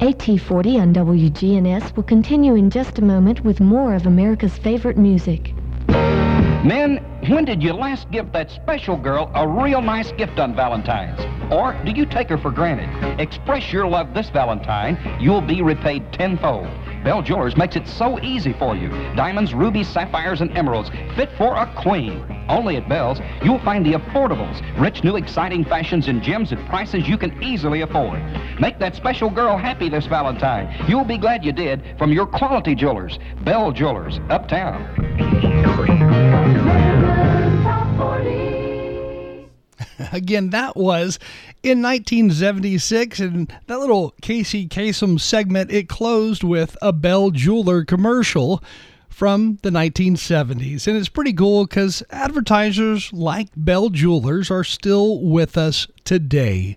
AT40 0.00 0.78
on 0.78 0.92
WGNS 0.92 1.96
will 1.96 2.02
continue 2.02 2.54
in 2.54 2.68
just 2.68 2.98
a 2.98 3.02
moment 3.02 3.42
with 3.44 3.60
more 3.60 3.94
of 3.94 4.04
America's 4.04 4.58
favorite 4.58 4.98
music. 4.98 5.54
Men, 5.88 6.98
when 7.28 7.46
did 7.46 7.62
you 7.62 7.72
last 7.72 8.10
give 8.10 8.30
that 8.32 8.50
special 8.50 8.98
girl 8.98 9.30
a 9.34 9.48
real 9.48 9.80
nice 9.80 10.12
gift 10.12 10.38
on 10.38 10.54
Valentine's? 10.54 11.18
Or 11.50 11.72
do 11.86 11.92
you 11.92 12.04
take 12.04 12.28
her 12.28 12.36
for 12.36 12.50
granted? 12.50 13.18
Express 13.18 13.72
your 13.72 13.86
love 13.86 14.12
this 14.12 14.28
Valentine. 14.28 14.98
You'll 15.18 15.40
be 15.40 15.62
repaid 15.62 16.12
tenfold. 16.12 16.68
Bell 17.04 17.22
Jewelers 17.22 17.56
makes 17.56 17.76
it 17.76 17.86
so 17.86 18.20
easy 18.20 18.52
for 18.52 18.76
you. 18.76 18.88
Diamonds, 19.14 19.54
rubies, 19.54 19.88
sapphires, 19.88 20.40
and 20.40 20.56
emeralds 20.56 20.90
fit 21.14 21.30
for 21.38 21.54
a 21.54 21.72
queen. 21.76 22.24
Only 22.48 22.76
at 22.76 22.88
Bell's, 22.88 23.18
you'll 23.42 23.58
find 23.60 23.84
the 23.84 23.92
affordables, 23.92 24.62
rich, 24.80 25.02
new, 25.02 25.16
exciting 25.16 25.64
fashions 25.64 26.08
and 26.08 26.22
gems 26.22 26.52
at 26.52 26.64
prices 26.66 27.08
you 27.08 27.18
can 27.18 27.42
easily 27.42 27.82
afford. 27.82 28.20
Make 28.60 28.78
that 28.78 28.94
special 28.94 29.30
girl 29.30 29.56
happy 29.56 29.88
this 29.88 30.06
Valentine. 30.06 30.74
You'll 30.88 31.04
be 31.04 31.18
glad 31.18 31.44
you 31.44 31.52
did 31.52 31.82
from 31.98 32.12
your 32.12 32.26
quality 32.26 32.74
jewelers. 32.74 33.18
Bell 33.44 33.72
Jewelers, 33.72 34.20
uptown. 34.28 34.84
Again, 40.12 40.50
that 40.50 40.76
was 40.76 41.18
in 41.66 41.82
1976, 41.82 43.18
and 43.18 43.52
that 43.66 43.80
little 43.80 44.14
Casey 44.22 44.68
Kasem 44.68 45.20
segment, 45.20 45.72
it 45.72 45.88
closed 45.88 46.44
with 46.44 46.76
a 46.80 46.92
Bell 46.92 47.32
Jeweler 47.32 47.84
commercial 47.84 48.62
from 49.08 49.58
the 49.62 49.70
1970s. 49.70 50.86
And 50.86 50.96
it's 50.96 51.08
pretty 51.08 51.32
cool 51.32 51.66
because 51.66 52.04
advertisers 52.10 53.12
like 53.12 53.48
Bell 53.56 53.88
Jewelers 53.88 54.48
are 54.48 54.62
still 54.62 55.20
with 55.20 55.58
us 55.58 55.88
today. 56.04 56.76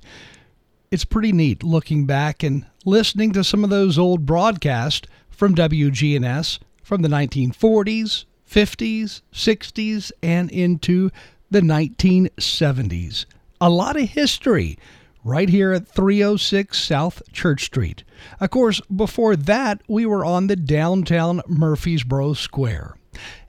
It's 0.89 1.05
pretty 1.05 1.33
neat 1.33 1.61
looking 1.61 2.07
back 2.07 2.41
and 2.41 2.65
listening 2.83 3.31
to 3.33 3.43
some 3.43 3.63
of 3.63 3.69
those 3.69 3.99
old 3.99 4.25
broadcasts 4.25 5.07
from 5.29 5.53
WGNS 5.53 6.57
from 6.81 7.03
the 7.03 7.09
1940s, 7.09 8.25
50s, 8.49 9.21
60s, 9.31 10.11
and 10.23 10.49
into 10.49 11.11
the 11.51 11.61
1970s. 11.61 13.27
A 13.61 13.69
lot 13.69 13.99
of 13.99 14.09
history 14.09 14.77
right 15.23 15.49
here 15.49 15.73
at 15.73 15.87
306 15.87 16.79
South 16.81 17.21
Church 17.33 17.65
Street. 17.65 18.03
Of 18.39 18.49
course, 18.51 18.81
before 18.93 19.35
that, 19.35 19.81
we 19.87 20.05
were 20.05 20.23
on 20.23 20.47
the 20.47 20.55
downtown 20.55 21.41
Murfreesboro 21.47 22.33
Square. 22.33 22.95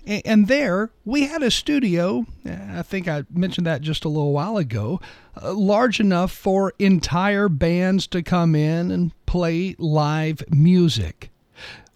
And 0.07 0.49
there 0.49 0.91
we 1.05 1.27
had 1.27 1.43
a 1.43 1.51
studio, 1.51 2.27
I 2.45 2.83
think 2.83 3.07
I 3.07 3.25
mentioned 3.31 3.67
that 3.67 3.83
just 3.83 4.05
a 4.05 4.09
little 4.09 4.33
while 4.33 4.57
ago, 4.57 5.01
uh, 5.41 5.53
large 5.53 6.01
enough 6.01 6.33
for 6.33 6.73
entire 6.79 7.49
bands 7.49 8.07
to 8.09 8.23
come 8.23 8.55
in 8.55 8.91
and 8.91 9.13
play 9.27 9.77
live 9.79 10.43
music. 10.51 11.31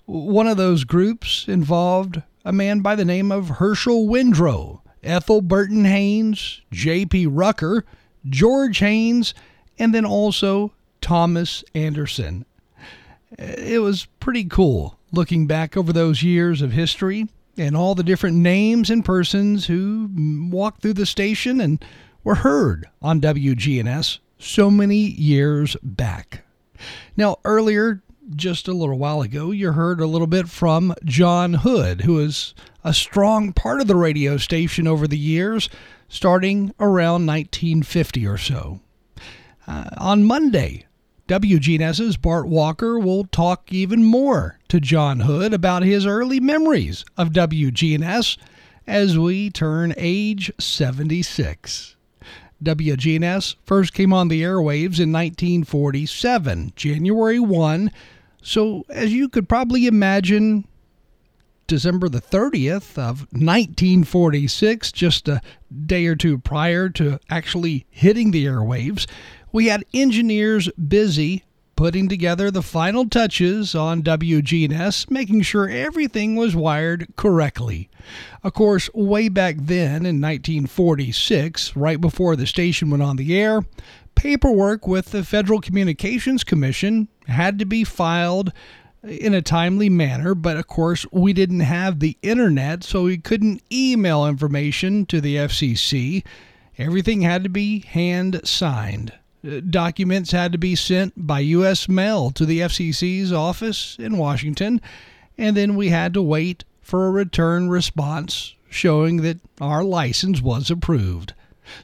One 0.05 0.47
of 0.47 0.59
those 0.59 0.85
groups 0.85 1.47
involved 1.49 2.23
a 2.45 2.53
man 2.53 2.81
by 2.81 2.95
the 2.95 3.07
name 3.07 3.33
of 3.33 3.49
Herschel 3.49 4.07
Windrow, 4.07 4.83
Ethel 5.03 5.41
Burton 5.41 5.87
Haynes, 5.87 6.61
J.P. 6.71 7.27
Rucker, 7.27 7.85
George 8.29 8.79
Haynes, 8.79 9.35
and 9.79 9.95
then 9.95 10.05
also 10.05 10.73
Thomas 11.01 11.65
Anderson. 11.75 12.45
It 13.39 13.83
was 13.83 14.07
pretty 14.21 14.45
cool 14.45 14.99
looking 15.13 15.47
back 15.47 15.77
over 15.77 15.93
those 15.93 16.23
years 16.23 16.63
of 16.63 16.73
history 16.73 17.29
and 17.57 17.77
all 17.77 17.95
the 17.95 18.03
different 18.03 18.37
names 18.37 18.91
and 18.91 19.05
persons 19.05 19.67
who 19.67 20.11
walked 20.51 20.83
through 20.83 20.95
the 20.95 21.07
station 21.07 21.61
and 21.61 21.85
were 22.23 22.37
heard 22.37 22.89
on 23.03 23.21
WGNS 23.21 24.19
so 24.39 24.71
many 24.71 24.97
years 24.97 25.77
back. 25.83 26.45
Now, 27.17 27.39
earlier, 27.45 28.03
just 28.35 28.69
a 28.69 28.73
little 28.73 28.99
while 28.99 29.23
ago, 29.23 29.51
you 29.51 29.73
heard 29.73 30.01
a 30.01 30.07
little 30.07 30.27
bit 30.27 30.49
from 30.49 30.95
John 31.05 31.55
Hood, 31.55 32.03
who 32.03 32.19
is 32.19 32.55
a 32.83 32.95
strong 32.95 33.53
part 33.53 33.81
of 33.81 33.87
the 33.87 33.97
radio 33.97 34.37
station 34.37 34.87
over 34.87 35.07
the 35.07 35.19
years, 35.19 35.69
starting 36.09 36.75
around 36.79 37.27
1950 37.27 38.27
or 38.27 38.39
so. 38.39 38.81
Uh, 39.67 39.91
on 39.97 40.25
Monday, 40.25 40.85
WGNS's 41.29 42.17
Bart 42.19 42.47
Walker 42.47 42.99
will 42.99 43.25
talk 43.25 43.73
even 43.73 44.05
more 44.05 44.59
to 44.69 44.79
John 44.79 45.21
Hood 45.21 45.55
about 45.55 45.83
his 45.83 46.05
early 46.07 46.39
memories 46.39 47.05
of 47.17 47.31
WGNS 47.31 48.37
as 48.87 49.19
we 49.19 49.51
turn 49.51 49.95
age 49.97 50.53
76. 50.59 51.97
WGNS 52.63 53.57
first 53.65 53.95
came 53.95 54.13
on 54.13 54.29
the 54.29 54.43
airwaves 54.43 55.01
in 55.01 55.13
1947, 55.13 56.73
January 56.77 57.41
1, 57.41 57.91
so 58.43 58.85
as 58.91 59.13
you 59.13 59.29
could 59.29 59.49
probably 59.49 59.87
imagine, 59.87 60.67
December 61.67 62.09
the 62.09 62.21
30th 62.21 62.99
of 62.99 63.21
1946, 63.33 64.93
just 64.93 65.29
a 65.29 65.41
day 65.87 66.07
or 66.07 66.17
two 66.17 66.39
prior 66.39 66.89
to 66.91 67.19
actually 67.31 67.87
hitting 67.91 68.31
the 68.31 68.47
airwaves, 68.47 69.07
we 69.53 69.67
had 69.67 69.85
engineers 69.95 70.69
busy 70.73 71.45
putting 71.77 72.09
together 72.09 72.51
the 72.51 72.63
final 72.63 73.09
touches 73.09 73.75
on 73.75 74.03
WGNS, 74.03 75.11
making 75.11 75.43
sure 75.43 75.69
everything 75.69 76.37
was 76.37 76.55
wired 76.55 77.09
correctly. 77.17 77.89
Of 78.43 78.55
course, 78.55 78.89
way 78.95 79.29
back 79.29 79.57
then 79.59 80.07
in 80.07 80.21
1946, 80.21 81.77
right 81.77 82.01
before 82.01 82.37
the 82.37 82.47
station 82.47 82.91
went 82.91 83.03
on 83.03 83.17
the 83.17 83.37
air, 83.37 83.63
paperwork 84.15 84.87
with 84.87 85.11
the 85.11 85.25
Federal 85.25 85.61
Communications 85.61 86.45
Commission 86.45 87.09
had 87.27 87.59
to 87.59 87.65
be 87.65 87.85
filed 87.85 88.53
in 89.07 89.35
a 89.35 89.43
timely 89.43 89.89
manner, 89.89 90.35
but 90.35 90.57
of 90.57 90.67
course, 90.67 91.07
we 91.13 91.33
didn't 91.33 91.61
have 91.61 92.01
the 92.01 92.17
internet, 92.23 92.85
so 92.85 93.05
we 93.05 93.19
couldn't 93.19 93.63
email 93.73 94.27
information 94.27 95.07
to 95.07 95.21
the 95.21 95.37
FCC. 95.37 96.25
Everything 96.79 97.23
had 97.23 97.43
to 97.45 97.51
be 97.51 97.81
hand 97.81 98.41
signed. 98.45 99.13
Uh, 99.47 99.61
documents 99.69 100.33
had 100.33 100.53
to 100.53 100.59
be 100.59 100.75
sent 100.75 101.13
by 101.17 101.41
U.S. 101.41 101.89
mail 101.89 102.31
to 102.31 102.47
the 102.47 102.61
FCC's 102.61 103.33
office 103.33 103.97
in 103.99 104.17
Washington, 104.17 104.81
and 105.37 105.57
then 105.57 105.77
we 105.77 105.91
had 105.91 106.15
to 106.15 106.23
wait 106.23 106.65
for 106.81 107.07
a 107.07 107.11
return 107.11 107.69
response 107.69 108.55
showing 108.71 109.19
that 109.19 109.39
our 109.61 109.85
license 109.85 110.41
was 110.41 110.71
approved. 110.71 111.35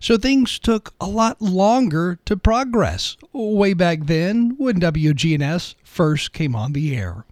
So 0.01 0.17
things 0.17 0.59
took 0.59 0.95
a 1.01 1.07
lot 1.07 1.41
longer 1.41 2.19
to 2.27 2.37
progress 2.37 3.17
way 3.33 3.75
back 3.75 4.01
then 4.05 4.55
when 4.59 4.81
WGNS 4.81 5.75
first 5.83 6.33
came 6.33 6.55
on 6.55 6.73
the 6.73 6.97
air. 6.97 7.25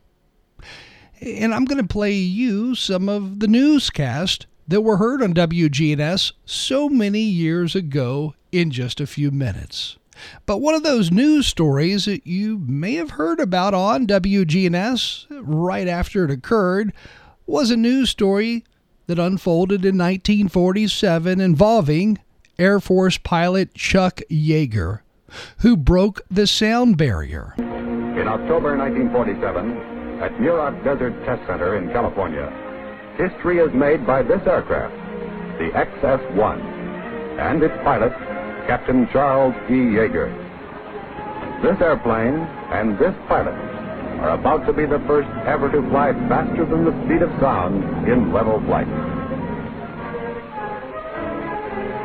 And 1.20 1.54
I'm 1.54 1.64
going 1.64 1.82
to 1.82 1.88
play 1.88 2.12
you 2.12 2.74
some 2.74 3.08
of 3.08 3.40
the 3.40 3.48
newscasts 3.48 4.46
that 4.68 4.82
were 4.82 4.98
heard 4.98 5.22
on 5.22 5.34
WGNS 5.34 6.32
so 6.44 6.88
many 6.88 7.20
years 7.20 7.74
ago 7.74 8.34
in 8.52 8.70
just 8.70 9.00
a 9.00 9.06
few 9.06 9.30
minutes. 9.30 9.96
But 10.46 10.58
one 10.58 10.74
of 10.74 10.82
those 10.82 11.10
news 11.10 11.46
stories 11.46 12.04
that 12.04 12.26
you 12.26 12.58
may 12.58 12.94
have 12.94 13.10
heard 13.10 13.40
about 13.40 13.74
on 13.74 14.06
WGNS 14.06 15.26
right 15.42 15.88
after 15.88 16.24
it 16.24 16.30
occurred 16.30 16.92
was 17.46 17.70
a 17.70 17.76
news 17.76 18.10
story 18.10 18.64
that 19.06 19.18
unfolded 19.18 19.84
in 19.84 19.96
1947 19.96 21.40
involving 21.40 22.18
Air 22.58 22.80
Force 22.80 23.18
pilot 23.18 23.72
Chuck 23.72 24.20
Yeager, 24.28 25.02
who 25.58 25.76
broke 25.76 26.22
the 26.28 26.44
sound 26.44 26.96
barrier. 26.96 27.54
In 27.56 28.26
October 28.26 28.76
1947, 28.76 30.18
at 30.18 30.32
Muroc 30.40 30.82
Desert 30.82 31.14
Test 31.24 31.46
Center 31.46 31.76
in 31.76 31.86
California, 31.92 32.50
history 33.16 33.58
is 33.58 33.72
made 33.72 34.04
by 34.04 34.24
this 34.24 34.42
aircraft, 34.44 34.92
the 35.58 35.70
XS 35.70 36.34
1, 36.34 36.60
and 37.38 37.62
its 37.62 37.74
pilot, 37.84 38.12
Captain 38.66 39.08
Charles 39.12 39.54
E. 39.70 39.94
Yeager. 39.94 40.26
This 41.62 41.80
airplane 41.80 42.42
and 42.74 42.98
this 42.98 43.14
pilot 43.28 43.54
are 44.18 44.30
about 44.30 44.66
to 44.66 44.72
be 44.72 44.84
the 44.84 44.98
first 45.06 45.28
ever 45.46 45.70
to 45.70 45.80
fly 45.90 46.12
faster 46.26 46.66
than 46.66 46.84
the 46.84 47.04
speed 47.04 47.22
of 47.22 47.30
sound 47.38 48.08
in 48.08 48.32
level 48.32 48.60
flight. 48.66 48.88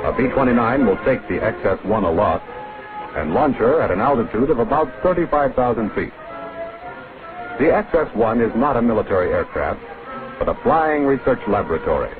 A 0.03 0.11
B-29 0.11 0.85
will 0.85 0.97
take 1.05 1.25
the 1.29 1.39
XS-1 1.39 2.03
aloft 2.03 2.45
and 3.15 3.33
launch 3.33 3.55
her 3.55 3.79
at 3.81 3.89
an 3.89 4.01
altitude 4.01 4.49
of 4.49 4.59
about 4.59 4.91
35,000 5.01 5.89
feet. 5.91 6.11
The 7.57 7.71
XS-1 7.71 8.45
is 8.45 8.53
not 8.53 8.75
a 8.75 8.81
military 8.81 9.31
aircraft, 9.31 9.79
but 10.39 10.49
a 10.49 10.55
flying 10.61 11.05
research 11.05 11.39
laboratory 11.47 12.11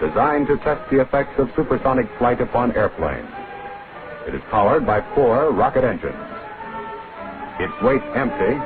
designed 0.00 0.48
to 0.48 0.56
test 0.58 0.82
the 0.90 1.00
effects 1.00 1.38
of 1.38 1.48
supersonic 1.54 2.08
flight 2.18 2.40
upon 2.40 2.74
airplanes. 2.74 3.30
It 4.26 4.34
is 4.34 4.42
powered 4.50 4.84
by 4.84 5.00
four 5.14 5.52
rocket 5.52 5.84
engines. 5.84 6.16
Its 7.60 7.82
weight 7.82 8.02
empty 8.16 8.58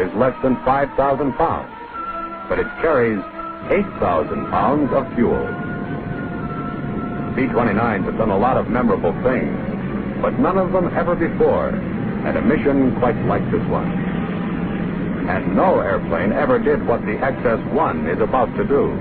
is 0.00 0.14
less 0.14 0.36
than 0.42 0.62
5,000 0.64 1.32
pounds, 1.32 1.74
but 2.48 2.60
it 2.60 2.68
carries 2.80 3.18
8,000 3.68 4.46
pounds 4.50 4.92
of 4.92 5.12
fuel. 5.14 5.71
B-29s 7.34 8.04
have 8.04 8.18
done 8.18 8.30
a 8.30 8.38
lot 8.38 8.58
of 8.58 8.68
memorable 8.68 9.12
things, 9.22 9.56
but 10.20 10.38
none 10.38 10.58
of 10.58 10.72
them 10.72 10.94
ever 10.94 11.14
before 11.14 11.70
had 12.22 12.36
a 12.36 12.42
mission 12.42 12.94
quite 12.98 13.16
like 13.24 13.42
this 13.50 13.66
one. 13.68 13.90
And 15.28 15.56
no 15.56 15.80
airplane 15.80 16.32
ever 16.32 16.58
did 16.58 16.86
what 16.86 17.00
the 17.02 17.12
XS-1 17.12 18.14
is 18.14 18.20
about 18.20 18.54
to 18.56 18.64
do. 18.64 18.92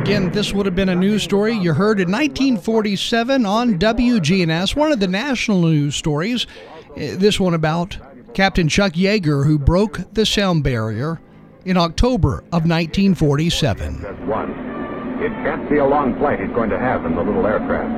Again, 0.00 0.30
this 0.30 0.52
would 0.52 0.66
have 0.66 0.76
been 0.76 0.90
a 0.90 0.94
news 0.94 1.22
story 1.22 1.54
you 1.54 1.72
heard 1.72 1.98
in 1.98 2.12
1947 2.12 3.44
on 3.44 3.78
WGNS, 3.78 4.76
one 4.76 4.92
of 4.92 5.00
the 5.00 5.08
national 5.08 5.62
news 5.62 5.96
stories. 5.96 6.46
Uh, 6.90 7.16
this 7.16 7.40
one 7.40 7.54
about 7.54 7.98
Captain 8.34 8.68
Chuck 8.68 8.94
Yeager, 8.94 9.46
who 9.46 9.58
broke 9.60 10.00
the 10.12 10.26
sound 10.26 10.64
barrier 10.64 11.20
in 11.64 11.76
October 11.76 12.38
of 12.50 12.66
1947. 12.66 14.26
One. 14.26 14.50
It 15.22 15.30
can't 15.46 15.70
be 15.70 15.78
a 15.78 15.86
long 15.86 16.18
flight 16.18 16.40
he's 16.40 16.50
going 16.50 16.70
to 16.70 16.78
have 16.78 17.06
in 17.06 17.14
the 17.14 17.22
little 17.22 17.46
aircraft. 17.46 17.94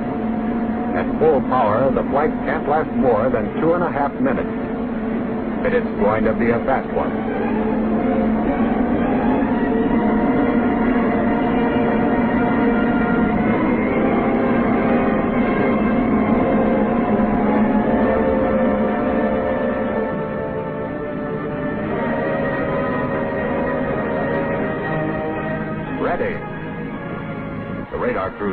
At 0.95 1.19
full 1.19 1.41
power, 1.49 1.91
the 1.91 2.05
flight 2.11 2.31
can't 2.45 2.69
last 2.69 2.91
more 2.93 3.31
than 3.31 3.61
two 3.61 3.73
and 3.73 3.83
a 3.83 3.91
half 3.91 4.13
minutes. 4.21 4.53
But 5.63 5.73
it's 5.73 5.89
going 6.05 6.25
to 6.25 6.35
be 6.35 6.51
a 6.51 6.61
fast 6.69 6.93
one. 6.95 7.11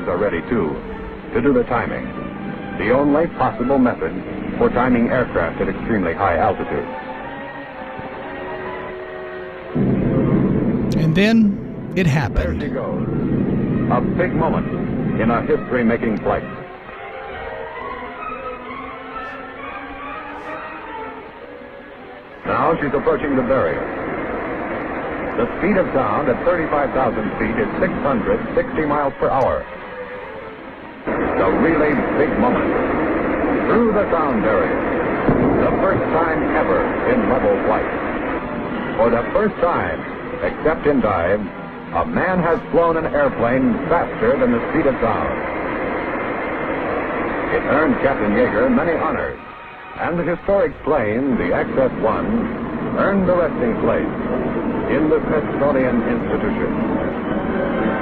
Are 0.07 0.17
ready 0.17 0.41
too, 0.49 0.73
to 1.33 1.41
do 1.41 1.53
the 1.53 1.63
timing. 1.63 2.05
The 2.77 2.91
only 2.91 3.27
possible 3.27 3.79
method 3.79 4.11
for 4.57 4.69
timing 4.69 5.09
aircraft 5.09 5.61
at 5.61 5.69
extremely 5.69 6.13
high 6.13 6.37
altitude. 6.37 6.87
And 11.03 11.15
then 11.15 11.93
it 11.95 12.07
happened. 12.07 12.61
There 12.61 12.69
she 12.69 12.73
goes. 12.73 13.07
A 13.91 14.01
big 14.17 14.33
moment 14.33 14.67
in 15.21 15.29
a 15.29 15.41
history-making 15.45 16.17
flight. 16.19 16.43
Now 22.45 22.75
she's 22.81 22.93
approaching 22.93 23.35
the 23.35 23.43
barrier. 23.43 23.81
The 25.37 25.45
speed 25.57 25.77
of 25.77 25.87
sound 25.93 26.29
at 26.29 26.43
35,000 26.45 27.39
feet 27.39 27.57
is 27.57 27.69
660 27.79 28.85
miles 28.85 29.13
per 29.17 29.29
hour. 29.29 29.65
The 31.37 31.49
really 31.49 31.93
big 32.17 32.31
moment. 32.39 32.69
Through 33.67 33.93
the 33.93 34.05
sound 34.11 34.43
barrier. 34.43 34.77
The 35.65 35.73
first 35.81 36.03
time 36.13 36.39
ever 36.55 36.79
in 37.09 37.29
level 37.29 37.55
flight. 37.65 37.89
For 38.97 39.09
the 39.09 39.23
first 39.33 39.55
time, 39.61 39.97
except 40.43 40.85
in 40.85 41.01
dive, 41.01 41.41
a 41.93 42.05
man 42.05 42.39
has 42.41 42.59
flown 42.71 42.97
an 42.97 43.05
airplane 43.07 43.73
faster 43.89 44.37
than 44.37 44.51
the 44.51 44.61
speed 44.69 44.85
of 44.85 44.93
sound. 45.01 45.33
It 47.53 47.63
earned 47.69 47.95
Captain 48.01 48.31
Yeager 48.33 48.69
many 48.73 48.93
honors, 48.93 49.39
and 49.97 50.17
the 50.17 50.23
historic 50.23 50.73
plane, 50.83 51.37
the 51.37 51.53
XS-1, 51.53 52.97
earned 52.97 53.29
a 53.29 53.35
resting 53.35 53.73
place 53.81 54.13
in 54.89 55.09
the 55.09 55.21
Smithsonian 55.21 56.01
Institution. 56.01 57.92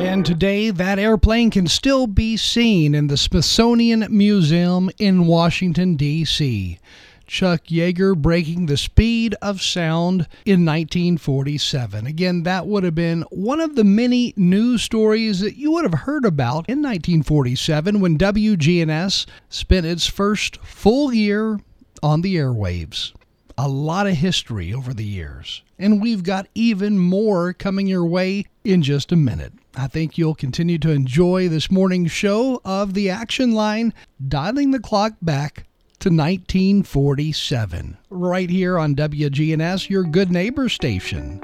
And 0.00 0.24
today, 0.24 0.70
that 0.70 0.98
airplane 0.98 1.50
can 1.50 1.66
still 1.66 2.06
be 2.06 2.36
seen 2.36 2.94
in 2.94 3.06
the 3.06 3.18
Smithsonian 3.18 4.06
Museum 4.10 4.90
in 4.98 5.26
Washington, 5.26 5.94
D.C. 5.94 6.78
Chuck 7.26 7.64
Yeager 7.66 8.16
breaking 8.16 8.66
the 8.66 8.78
speed 8.78 9.36
of 9.42 9.62
sound 9.62 10.26
in 10.44 10.64
1947. 10.64 12.06
Again, 12.06 12.42
that 12.42 12.66
would 12.66 12.82
have 12.82 12.94
been 12.94 13.22
one 13.30 13.60
of 13.60 13.76
the 13.76 13.84
many 13.84 14.32
news 14.36 14.82
stories 14.82 15.40
that 15.40 15.56
you 15.56 15.70
would 15.72 15.84
have 15.84 16.00
heard 16.00 16.24
about 16.24 16.68
in 16.68 16.82
1947 16.82 18.00
when 18.00 18.18
WGNS 18.18 19.26
spent 19.48 19.86
its 19.86 20.06
first 20.06 20.56
full 20.64 21.12
year 21.12 21.60
on 22.02 22.22
the 22.22 22.36
airwaves. 22.36 23.12
A 23.56 23.68
lot 23.68 24.06
of 24.06 24.14
history 24.14 24.72
over 24.72 24.94
the 24.94 25.04
years, 25.04 25.62
and 25.78 26.00
we've 26.00 26.24
got 26.24 26.48
even 26.54 26.98
more 26.98 27.52
coming 27.52 27.86
your 27.86 28.06
way 28.06 28.46
in 28.64 28.82
just 28.82 29.12
a 29.12 29.16
minute. 29.16 29.52
I 29.76 29.86
think 29.86 30.18
you'll 30.18 30.34
continue 30.34 30.78
to 30.78 30.90
enjoy 30.90 31.48
this 31.48 31.70
morning's 31.70 32.10
show 32.10 32.60
of 32.64 32.92
the 32.94 33.08
Action 33.08 33.52
Line, 33.52 33.94
dialing 34.26 34.72
the 34.72 34.80
clock 34.80 35.12
back 35.22 35.66
to 36.00 36.08
1947, 36.08 37.96
right 38.10 38.50
here 38.50 38.78
on 38.78 38.96
WGNS, 38.96 39.88
your 39.88 40.02
good 40.02 40.32
neighbor 40.32 40.68
station. 40.68 41.40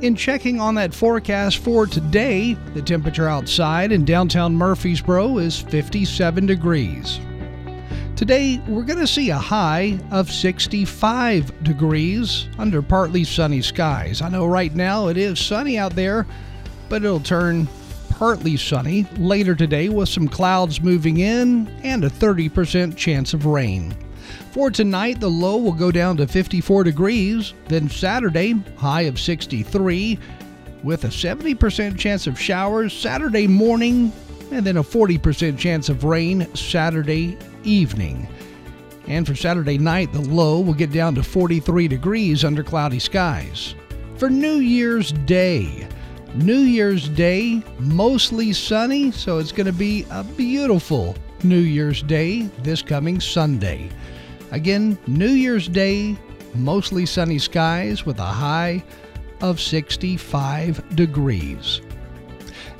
In 0.00 0.16
checking 0.16 0.58
on 0.58 0.74
that 0.76 0.94
forecast 0.94 1.58
for 1.58 1.86
today, 1.86 2.54
the 2.72 2.82
temperature 2.82 3.28
outside 3.28 3.92
in 3.92 4.04
downtown 4.06 4.54
Murfreesboro 4.54 5.38
is 5.38 5.60
57 5.60 6.46
degrees. 6.46 7.20
Today, 8.16 8.60
we're 8.68 8.84
going 8.84 9.00
to 9.00 9.06
see 9.06 9.30
a 9.30 9.36
high 9.36 9.98
of 10.10 10.30
65 10.30 11.64
degrees 11.64 12.48
under 12.58 12.80
partly 12.80 13.24
sunny 13.24 13.60
skies. 13.60 14.22
I 14.22 14.28
know 14.30 14.46
right 14.46 14.74
now 14.74 15.08
it 15.08 15.16
is 15.18 15.38
sunny 15.38 15.76
out 15.76 15.94
there, 15.96 16.24
but 16.88 17.04
it'll 17.04 17.20
turn 17.20 17.68
partly 18.10 18.56
sunny 18.56 19.06
later 19.16 19.54
today 19.54 19.88
with 19.88 20.08
some 20.08 20.28
clouds 20.28 20.80
moving 20.80 21.18
in 21.18 21.66
and 21.82 22.04
a 22.04 22.10
30% 22.10 22.96
chance 22.96 23.34
of 23.34 23.46
rain. 23.46 23.94
For 24.52 24.70
tonight, 24.70 25.18
the 25.18 25.28
low 25.28 25.56
will 25.56 25.72
go 25.72 25.90
down 25.90 26.16
to 26.18 26.26
54 26.26 26.84
degrees, 26.84 27.54
then 27.68 27.88
Saturday, 27.88 28.52
high 28.76 29.02
of 29.02 29.18
63, 29.18 30.18
with 30.84 31.04
a 31.04 31.08
70% 31.08 31.98
chance 31.98 32.26
of 32.26 32.40
showers 32.40 32.92
Saturday 32.92 33.48
morning, 33.48 34.12
and 34.52 34.64
then 34.64 34.76
a 34.76 34.82
40% 34.82 35.58
chance 35.58 35.88
of 35.88 36.04
rain 36.04 36.46
Saturday 36.54 37.36
evening. 37.64 38.28
And 39.08 39.26
for 39.26 39.34
Saturday 39.34 39.76
night, 39.76 40.12
the 40.12 40.20
low 40.20 40.60
will 40.60 40.74
get 40.74 40.92
down 40.92 41.14
to 41.16 41.22
43 41.22 41.88
degrees 41.88 42.44
under 42.44 42.62
cloudy 42.62 42.98
skies. 42.98 43.74
For 44.18 44.30
New 44.30 44.56
Year's 44.56 45.12
Day, 45.12 45.88
New 46.34 46.58
Year's 46.58 47.08
Day, 47.08 47.62
mostly 47.78 48.52
sunny, 48.52 49.12
so 49.12 49.38
it's 49.38 49.52
going 49.52 49.66
to 49.66 49.72
be 49.72 50.04
a 50.10 50.24
beautiful 50.24 51.14
New 51.44 51.60
Year's 51.60 52.02
Day 52.02 52.42
this 52.64 52.82
coming 52.82 53.20
Sunday. 53.20 53.88
Again, 54.50 54.98
New 55.06 55.30
Year's 55.30 55.68
Day, 55.68 56.16
mostly 56.54 57.06
sunny 57.06 57.38
skies 57.38 58.04
with 58.04 58.18
a 58.18 58.24
high 58.24 58.82
of 59.42 59.60
65 59.60 60.96
degrees. 60.96 61.80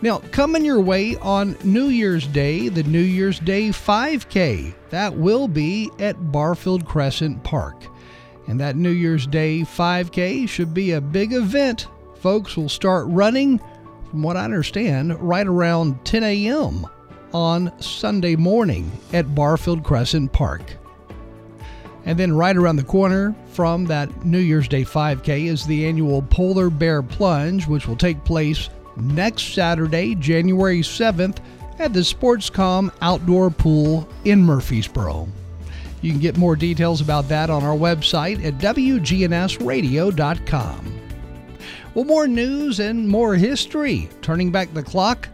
Now, 0.03 0.19
coming 0.33 0.65
your 0.65 0.81
way 0.81 1.15
on 1.17 1.57
New 1.63 1.91
Year's 1.91 2.27
Day, 2.27 2.69
the 2.69 2.83
New 2.83 2.99
Year's 2.99 3.39
Day 3.39 3.69
5K. 3.69 4.75
That 4.91 5.15
will 5.15 5.47
be 5.47 5.93
at 6.01 6.33
Barfield 6.33 6.87
Crescent 6.87 7.45
Park. 7.45 7.87
And 8.49 8.59
that 8.61 8.75
New 8.75 8.91
Year's 8.91 9.29
Day 9.29 9.61
5K 9.61 10.49
should 10.49 10.75
be 10.75 10.93
a 10.93 11.01
big 11.01 11.33
event. 11.33 11.87
Folks 12.25 12.57
will 12.57 12.71
start 12.71 13.07
running, 13.09 13.61
from 14.09 14.23
what 14.23 14.39
I 14.39 14.47
understand, 14.47 15.21
right 15.21 15.47
around 15.47 16.03
10 16.07 16.25
a.m. 16.25 16.87
on 17.35 17.71
Sunday 17.83 18.35
morning 18.35 18.91
at 19.13 19.35
Barfield 19.35 19.85
Crescent 19.85 20.33
Park. 20.33 20.63
And 22.07 22.19
then 22.19 22.35
right 22.35 22.57
around 22.57 22.77
the 22.77 22.83
corner 22.83 23.37
from 23.49 23.85
that 23.89 24.25
New 24.25 24.39
Year's 24.39 24.69
Day 24.69 24.85
5K 24.85 25.49
is 25.49 25.67
the 25.67 25.85
annual 25.85 26.23
Polar 26.23 26.71
Bear 26.71 27.03
Plunge, 27.03 27.67
which 27.67 27.87
will 27.87 27.95
take 27.95 28.25
place 28.25 28.71
next 28.97 29.53
Saturday, 29.53 30.15
January 30.15 30.81
7th, 30.81 31.41
at 31.79 31.93
the 31.93 32.01
Sportscom 32.01 32.91
Outdoor 33.03 33.51
Pool 33.51 34.09
in 34.25 34.43
Murfreesboro. 34.43 35.29
You 36.01 36.13
can 36.13 36.21
get 36.21 36.39
more 36.39 36.57
details 36.57 37.03
about 37.03 37.29
that 37.29 37.51
on 37.51 37.65
our 37.65 37.77
website 37.77 38.43
at 38.43 38.57
WGNSradio.com. 38.57 41.04
Well, 41.95 42.05
more 42.05 42.27
news 42.27 42.81
and 42.81 43.09
more 43.09 43.35
history. 43.37 44.09
Turning 44.21 44.51
back 44.51 44.75
the 44.75 44.83
clock 44.83 45.29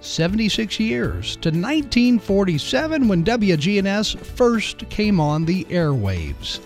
76 0.00 0.78
years 0.78 1.36
to 1.36 1.48
1947 1.48 3.08
when 3.08 3.24
WGNS 3.24 4.18
first 4.18 4.88
came 4.90 5.18
on 5.18 5.44
the 5.44 5.64
airwaves. 5.64 6.60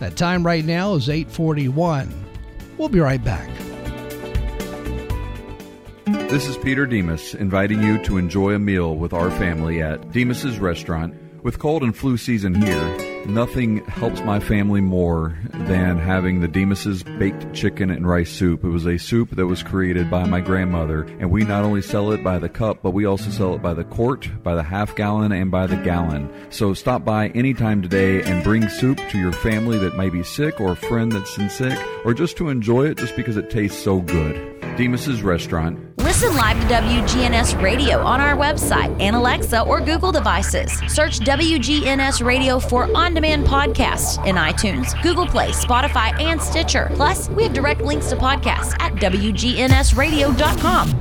That 0.00 0.16
time 0.16 0.44
right 0.44 0.64
now 0.64 0.94
is 0.94 1.08
841. 1.08 2.12
We'll 2.76 2.88
be 2.88 3.00
right 3.00 3.22
back. 3.22 3.48
This 6.06 6.48
is 6.48 6.56
Peter 6.56 6.84
Demos 6.84 7.34
inviting 7.34 7.80
you 7.80 8.02
to 8.04 8.18
enjoy 8.18 8.54
a 8.54 8.58
meal 8.58 8.96
with 8.96 9.12
our 9.12 9.30
family 9.30 9.80
at 9.80 10.10
Demos's 10.10 10.58
restaurant. 10.58 11.14
With 11.44 11.58
cold 11.58 11.82
and 11.82 11.96
flu 11.96 12.16
season 12.16 12.54
here, 12.54 13.03
nothing 13.26 13.84
helps 13.86 14.20
my 14.22 14.40
family 14.40 14.80
more 14.80 15.36
than 15.52 15.98
having 15.98 16.40
the 16.40 16.48
Demos's 16.48 17.02
baked 17.02 17.52
chicken 17.52 17.90
and 17.90 18.08
rice 18.08 18.30
soup. 18.30 18.64
It 18.64 18.68
was 18.68 18.86
a 18.86 18.98
soup 18.98 19.30
that 19.30 19.46
was 19.46 19.62
created 19.62 20.10
by 20.10 20.26
my 20.26 20.40
grandmother, 20.40 21.02
and 21.18 21.30
we 21.30 21.44
not 21.44 21.64
only 21.64 21.82
sell 21.82 22.12
it 22.12 22.22
by 22.22 22.38
the 22.38 22.48
cup, 22.48 22.78
but 22.82 22.90
we 22.90 23.04
also 23.04 23.30
sell 23.30 23.54
it 23.54 23.62
by 23.62 23.74
the 23.74 23.84
quart, 23.84 24.28
by 24.42 24.54
the 24.54 24.62
half 24.62 24.94
gallon, 24.96 25.32
and 25.32 25.50
by 25.50 25.66
the 25.66 25.76
gallon. 25.76 26.32
So 26.50 26.74
stop 26.74 27.04
by 27.04 27.28
anytime 27.28 27.82
today 27.82 28.22
and 28.22 28.44
bring 28.44 28.68
soup 28.68 28.98
to 29.10 29.18
your 29.18 29.32
family 29.32 29.78
that 29.78 29.96
may 29.96 30.10
be 30.10 30.22
sick 30.22 30.60
or 30.60 30.72
a 30.72 30.76
friend 30.76 31.12
that's 31.12 31.34
sick, 31.54 31.78
or 32.04 32.14
just 32.14 32.36
to 32.38 32.48
enjoy 32.48 32.86
it 32.86 32.98
just 32.98 33.16
because 33.16 33.36
it 33.36 33.50
tastes 33.50 33.82
so 33.82 34.00
good. 34.00 34.63
Demos's 34.76 35.22
restaurant. 35.22 35.78
Listen 35.98 36.34
live 36.36 36.60
to 36.60 36.66
WGNS 36.74 37.60
Radio 37.62 37.98
on 37.98 38.20
our 38.20 38.36
website 38.36 38.94
and 39.00 39.16
Alexa 39.16 39.62
or 39.62 39.80
Google 39.80 40.12
devices. 40.12 40.72
Search 40.92 41.20
WGNS 41.20 42.24
Radio 42.24 42.58
for 42.58 42.94
on 42.96 43.14
demand 43.14 43.46
podcasts 43.46 44.24
in 44.26 44.36
iTunes, 44.36 45.00
Google 45.02 45.26
Play, 45.26 45.50
Spotify, 45.50 46.18
and 46.20 46.40
Stitcher. 46.40 46.90
Plus, 46.94 47.28
we 47.30 47.42
have 47.42 47.52
direct 47.52 47.80
links 47.80 48.10
to 48.10 48.16
podcasts 48.16 48.74
at 48.80 48.92
WGNSradio.com. 48.94 51.00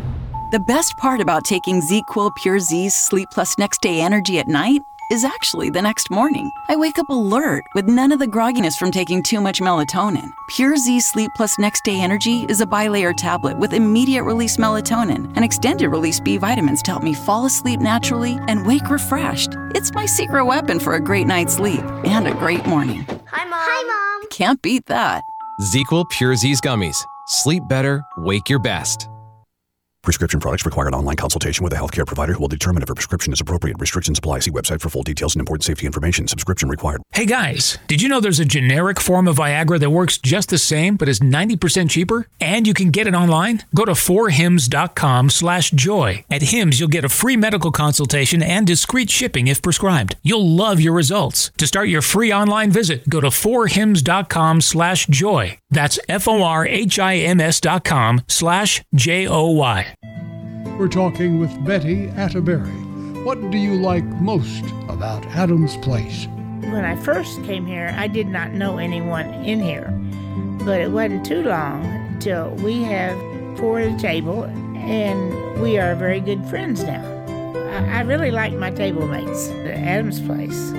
The 0.52 0.60
best 0.60 0.98
part 0.98 1.20
about 1.20 1.46
taking 1.46 1.82
ZzzQuil 1.82 2.36
Pure 2.36 2.60
Z's 2.60 2.96
Sleep 2.96 3.30
Plus 3.32 3.58
Next 3.58 3.82
Day 3.82 4.02
Energy 4.02 4.40
at 4.40 4.48
night 4.48 4.82
is 5.14 5.24
actually 5.24 5.70
the 5.70 5.82
next 5.82 6.10
morning. 6.10 6.52
I 6.68 6.76
wake 6.76 6.98
up 6.98 7.08
alert 7.08 7.64
with 7.76 7.88
none 7.88 8.12
of 8.12 8.18
the 8.18 8.28
grogginess 8.28 8.76
from 8.76 8.90
taking 8.90 9.22
too 9.22 9.40
much 9.40 9.62
melatonin. 9.62 10.32
Pure 10.50 10.78
Z 10.78 11.02
Sleep 11.02 11.30
Plus 11.38 11.60
Next 11.60 11.84
Day 11.86 12.02
Energy 12.02 12.48
is 12.50 12.62
a 12.62 12.66
bilayer 12.66 13.16
tablet 13.16 13.60
with 13.60 13.74
immediate 13.74 14.24
release 14.24 14.58
melatonin 14.58 15.32
and 15.36 15.46
extended 15.46 15.90
release 15.90 16.20
B 16.20 16.38
vitamins 16.38 16.82
to 16.84 16.92
help 16.92 17.04
me 17.04 17.14
fall 17.14 17.46
asleep 17.46 17.80
naturally 17.80 18.40
and 18.48 18.66
wake 18.66 18.90
refreshed. 18.90 19.52
It's 19.76 19.94
my 19.94 20.08
secret 20.08 20.46
weapon 20.46 20.80
for 20.80 20.96
a 20.96 21.00
great 21.00 21.28
night's 21.28 21.54
sleep 21.54 21.84
and 22.04 22.28
a 22.28 22.34
great 22.34 22.66
morning. 22.66 23.06
Hi, 23.28 23.46
Mom. 23.46 23.60
Hi, 23.62 24.20
Mom. 24.20 24.30
Can't 24.32 24.62
beat 24.64 24.88
that. 24.88 25.26
ZzzQuil 25.62 26.10
Pure 26.10 26.38
Z's 26.38 26.60
Gummies. 26.60 27.06
Sleep 27.28 27.62
better, 27.68 28.04
wake 28.18 28.50
your 28.50 28.60
best. 28.60 29.10
Prescription 30.04 30.42
products 30.42 30.66
require 30.66 30.90
an 30.90 30.94
online 30.94 31.16
consultation 31.16 31.64
with 31.64 31.72
a 31.72 31.78
healthcare 31.78 32.06
provider 32.06 32.34
who 32.34 32.42
will 32.42 32.50
determine 32.50 32.84
if 32.84 32.90
a 32.90 32.94
prescription 32.94 33.32
is 33.32 33.40
appropriate. 33.40 33.78
Restrictions 33.80 34.20
apply. 34.20 34.40
See 34.40 34.52
website 34.52 34.82
for 34.82 34.90
full 34.90 35.02
details 35.04 35.34
and 35.34 35.40
important 35.40 35.64
safety 35.64 35.86
information. 35.86 36.28
Subscription 36.28 36.68
required. 36.68 37.02
Hey 37.14 37.26
guys, 37.26 37.78
did 37.88 38.02
you 38.02 38.10
know 38.10 38.20
there's 38.20 38.42
a 38.42 38.44
generic 38.44 39.00
form 39.00 39.30
of 39.30 39.38
Viagra 39.38 39.80
that 39.80 39.92
works 39.92 40.18
just 40.18 40.50
the 40.50 40.58
same 40.58 40.98
but 40.98 41.08
is 41.08 41.22
90% 41.22 41.90
cheaper? 41.90 42.28
And 42.42 42.68
you 42.68 42.74
can 42.74 42.92
get 42.92 43.08
it 43.08 43.16
online? 43.16 43.62
Go 43.74 43.86
to 43.86 43.94
forhims.com 43.94 45.30
slash 45.30 45.72
joy. 45.72 46.26
At 46.30 46.42
Hims, 46.42 46.82
you'll 46.82 46.90
get 46.90 47.06
a 47.06 47.10
free 47.10 47.38
medical 47.38 47.72
consultation 47.72 48.44
and 48.44 48.68
discreet 48.68 49.10
shipping 49.10 49.48
if 49.48 49.62
prescribed. 49.62 50.18
You'll 50.22 50.46
love 50.46 50.82
your 50.82 50.94
results. 50.94 51.50
To 51.60 51.66
start 51.66 51.88
your 51.88 52.02
free 52.02 52.34
online 52.34 52.72
visit, 52.72 53.08
go 53.08 53.22
to 53.22 53.28
forhims.com 53.28 54.60
slash 54.60 55.08
joy. 55.08 55.60
That's 55.70 55.98
F-O-R-H-I-M-S 56.10 57.62
dot 57.62 57.86
com 57.86 58.22
slash 58.28 58.84
J-O-Y. 58.94 59.93
We're 60.80 60.88
talking 60.88 61.40
with 61.40 61.64
Betty 61.64 62.10
Atterbury. 62.10 62.72
What 63.24 63.52
do 63.52 63.60
you 63.60 63.76
like 63.76 64.04
most 64.06 64.64
about 64.90 65.24
Adams 65.28 65.78
Place? 65.78 66.26
When 66.62 66.84
I 66.84 66.96
first 66.96 67.44
came 67.44 67.68
here, 67.68 67.94
I 67.96 68.08
did 68.08 68.28
not 68.28 68.54
know 68.54 68.80
anyone 68.80 69.28
in 69.46 69.62
here. 69.62 69.92
But 70.66 70.82
it 70.82 70.90
wasn't 70.90 71.28
too 71.28 71.44
long 71.44 72.18
till 72.20 72.50
we 72.56 72.82
have 72.84 73.16
four 73.60 73.82
at 73.82 73.94
a 73.94 73.98
table, 74.00 74.46
and 74.46 75.62
we 75.62 75.78
are 75.78 75.94
very 75.94 76.20
good 76.20 76.44
friends 76.48 76.84
now. 76.84 77.06
I, 77.70 78.00
I 78.00 78.02
really 78.02 78.32
like 78.32 78.54
my 78.54 78.72
table 78.72 79.08
mates 79.08 79.50
at 79.50 79.76
Adams 79.76 80.22
Place. 80.22 80.72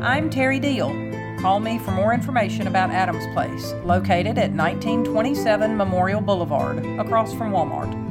I'm 0.00 0.30
Terry 0.30 0.58
Deal. 0.58 0.88
Call 1.40 1.60
me 1.60 1.78
for 1.78 1.90
more 1.90 2.14
information 2.14 2.66
about 2.66 2.88
Adams 2.88 3.26
Place, 3.34 3.74
located 3.84 4.38
at 4.38 4.50
1927 4.52 5.76
Memorial 5.76 6.22
Boulevard, 6.22 6.78
across 6.98 7.34
from 7.34 7.52
Walmart. 7.52 8.07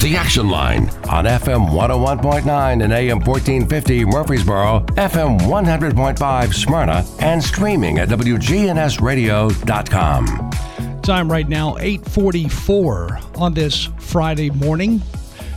The 0.00 0.16
Action 0.16 0.48
Line 0.48 0.88
on 1.10 1.26
FM 1.26 1.68
101.9 1.68 2.82
and 2.82 2.90
AM 2.90 3.20
1450 3.20 4.06
Murfreesboro, 4.06 4.80
FM 4.96 5.38
100.5 5.40 6.54
Smyrna, 6.54 7.04
and 7.18 7.44
streaming 7.44 7.98
at 7.98 8.08
WGNSradio.com. 8.08 11.02
Time 11.02 11.30
right 11.30 11.46
now, 11.46 11.76
844 11.76 13.20
on 13.34 13.52
this 13.52 13.90
Friday 13.98 14.48
morning. 14.48 15.02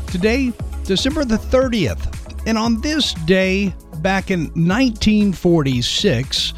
Today, 0.08 0.52
December 0.84 1.24
the 1.24 1.38
30th. 1.38 2.46
And 2.46 2.58
on 2.58 2.82
this 2.82 3.14
day, 3.14 3.74
back 4.00 4.30
in 4.30 4.48
1946, 4.56 6.54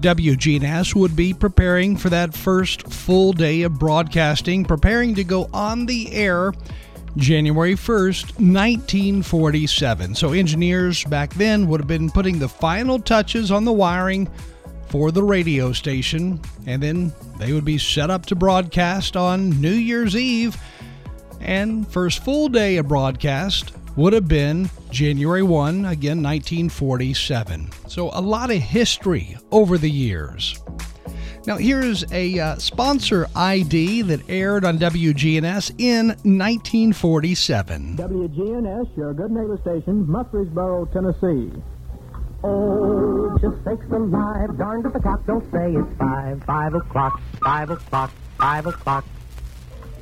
WGNS 0.00 0.94
would 0.94 1.14
be 1.14 1.34
preparing 1.34 1.98
for 1.98 2.08
that 2.08 2.32
first 2.32 2.90
full 2.90 3.34
day 3.34 3.60
of 3.60 3.78
broadcasting, 3.78 4.64
preparing 4.64 5.14
to 5.16 5.22
go 5.22 5.50
on 5.52 5.84
the 5.84 6.10
air 6.12 6.54
January 7.16 7.74
1st, 7.74 8.24
1947. 8.38 10.14
So, 10.14 10.32
engineers 10.32 11.04
back 11.04 11.34
then 11.34 11.66
would 11.68 11.80
have 11.80 11.88
been 11.88 12.10
putting 12.10 12.38
the 12.38 12.48
final 12.48 12.98
touches 12.98 13.50
on 13.50 13.64
the 13.64 13.72
wiring 13.72 14.28
for 14.88 15.10
the 15.10 15.22
radio 15.22 15.72
station, 15.72 16.40
and 16.66 16.82
then 16.82 17.12
they 17.38 17.52
would 17.52 17.64
be 17.64 17.78
set 17.78 18.10
up 18.10 18.26
to 18.26 18.34
broadcast 18.34 19.16
on 19.16 19.50
New 19.60 19.72
Year's 19.72 20.16
Eve. 20.16 20.56
And 21.40 21.86
first 21.90 22.24
full 22.24 22.48
day 22.48 22.76
of 22.76 22.88
broadcast 22.88 23.72
would 23.96 24.12
have 24.12 24.28
been 24.28 24.70
January 24.90 25.42
1, 25.42 25.86
again, 25.86 26.22
1947. 26.22 27.70
So, 27.88 28.10
a 28.12 28.20
lot 28.20 28.50
of 28.50 28.58
history 28.58 29.36
over 29.50 29.78
the 29.78 29.90
years. 29.90 30.58
Now, 31.46 31.56
here's 31.56 32.04
a 32.12 32.38
uh, 32.38 32.56
sponsor 32.56 33.26
ID 33.34 34.02
that 34.02 34.28
aired 34.28 34.62
on 34.64 34.78
WGNS 34.78 35.72
in 35.78 36.08
1947. 36.08 37.96
WGNS, 37.96 38.96
your 38.96 39.14
good 39.14 39.30
neighbor 39.30 39.58
station, 39.62 40.06
Murfreesboro, 40.06 40.84
Tennessee. 40.86 41.50
Oh, 42.44 43.38
just 43.40 43.56
sakes 43.64 43.90
alive, 43.90 44.58
darned 44.58 44.84
if 44.84 44.92
the 44.92 45.00
clock 45.00 45.26
don't 45.26 45.50
say 45.50 45.72
it's 45.72 45.98
five, 45.98 46.44
five 46.44 46.74
o'clock, 46.74 47.20
five 47.42 47.70
o'clock, 47.70 48.10
five 48.38 48.66
o'clock. 48.66 49.06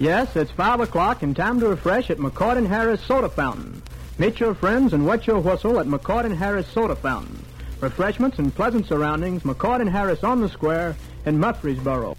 Yes, 0.01 0.35
it's 0.35 0.51
five 0.51 0.81
o'clock 0.81 1.23
and 1.23 1.37
time 1.37 1.61
to 1.61 1.69
refresh 1.69 2.11
at 2.11 2.19
McCord 2.19 2.57
and 2.57 2.67
Harris 2.67 3.01
Soda 3.01 3.29
Fountain. 3.29 3.81
Meet 4.19 4.41
your 4.41 4.55
friends 4.55 4.93
and 4.93 5.07
wet 5.07 5.29
your 5.29 5.39
whistle 5.39 5.79
at 5.79 5.87
McCord 5.87 6.25
and 6.25 6.35
Harris 6.35 6.67
Soda 6.67 6.97
Fountain. 6.97 7.45
Refreshments 7.81 8.41
and 8.41 8.53
pleasant 8.53 8.87
surroundings, 8.87 9.45
McCord 9.45 9.81
and 9.81 9.91
Harris 9.91 10.25
on 10.25 10.41
the 10.41 10.49
square 10.49 10.97
in 11.27 11.39
Murfreesboro. 11.39 12.17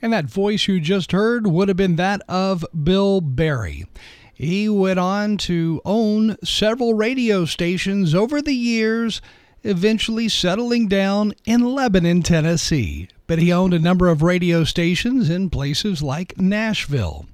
And 0.00 0.12
that 0.12 0.26
voice 0.26 0.68
you 0.68 0.80
just 0.80 1.12
heard 1.12 1.46
would 1.46 1.68
have 1.68 1.76
been 1.76 1.96
that 1.96 2.22
of 2.28 2.64
Bill 2.84 3.20
Berry. 3.20 3.86
He 4.32 4.68
went 4.68 4.98
on 4.98 5.36
to 5.38 5.80
own 5.84 6.36
several 6.44 6.94
radio 6.94 7.44
stations 7.46 8.14
over 8.14 8.42
the 8.42 8.54
years, 8.54 9.22
eventually 9.62 10.28
settling 10.28 10.88
down 10.88 11.32
in 11.46 11.62
Lebanon, 11.62 12.22
Tennessee. 12.22 13.08
but 13.26 13.38
he 13.38 13.52
owned 13.52 13.74
a 13.74 13.78
number 13.78 14.08
of 14.08 14.22
radio 14.22 14.62
stations 14.64 15.28
in 15.28 15.50
places 15.50 16.02
like 16.02 16.38
Nashville. 16.38 17.26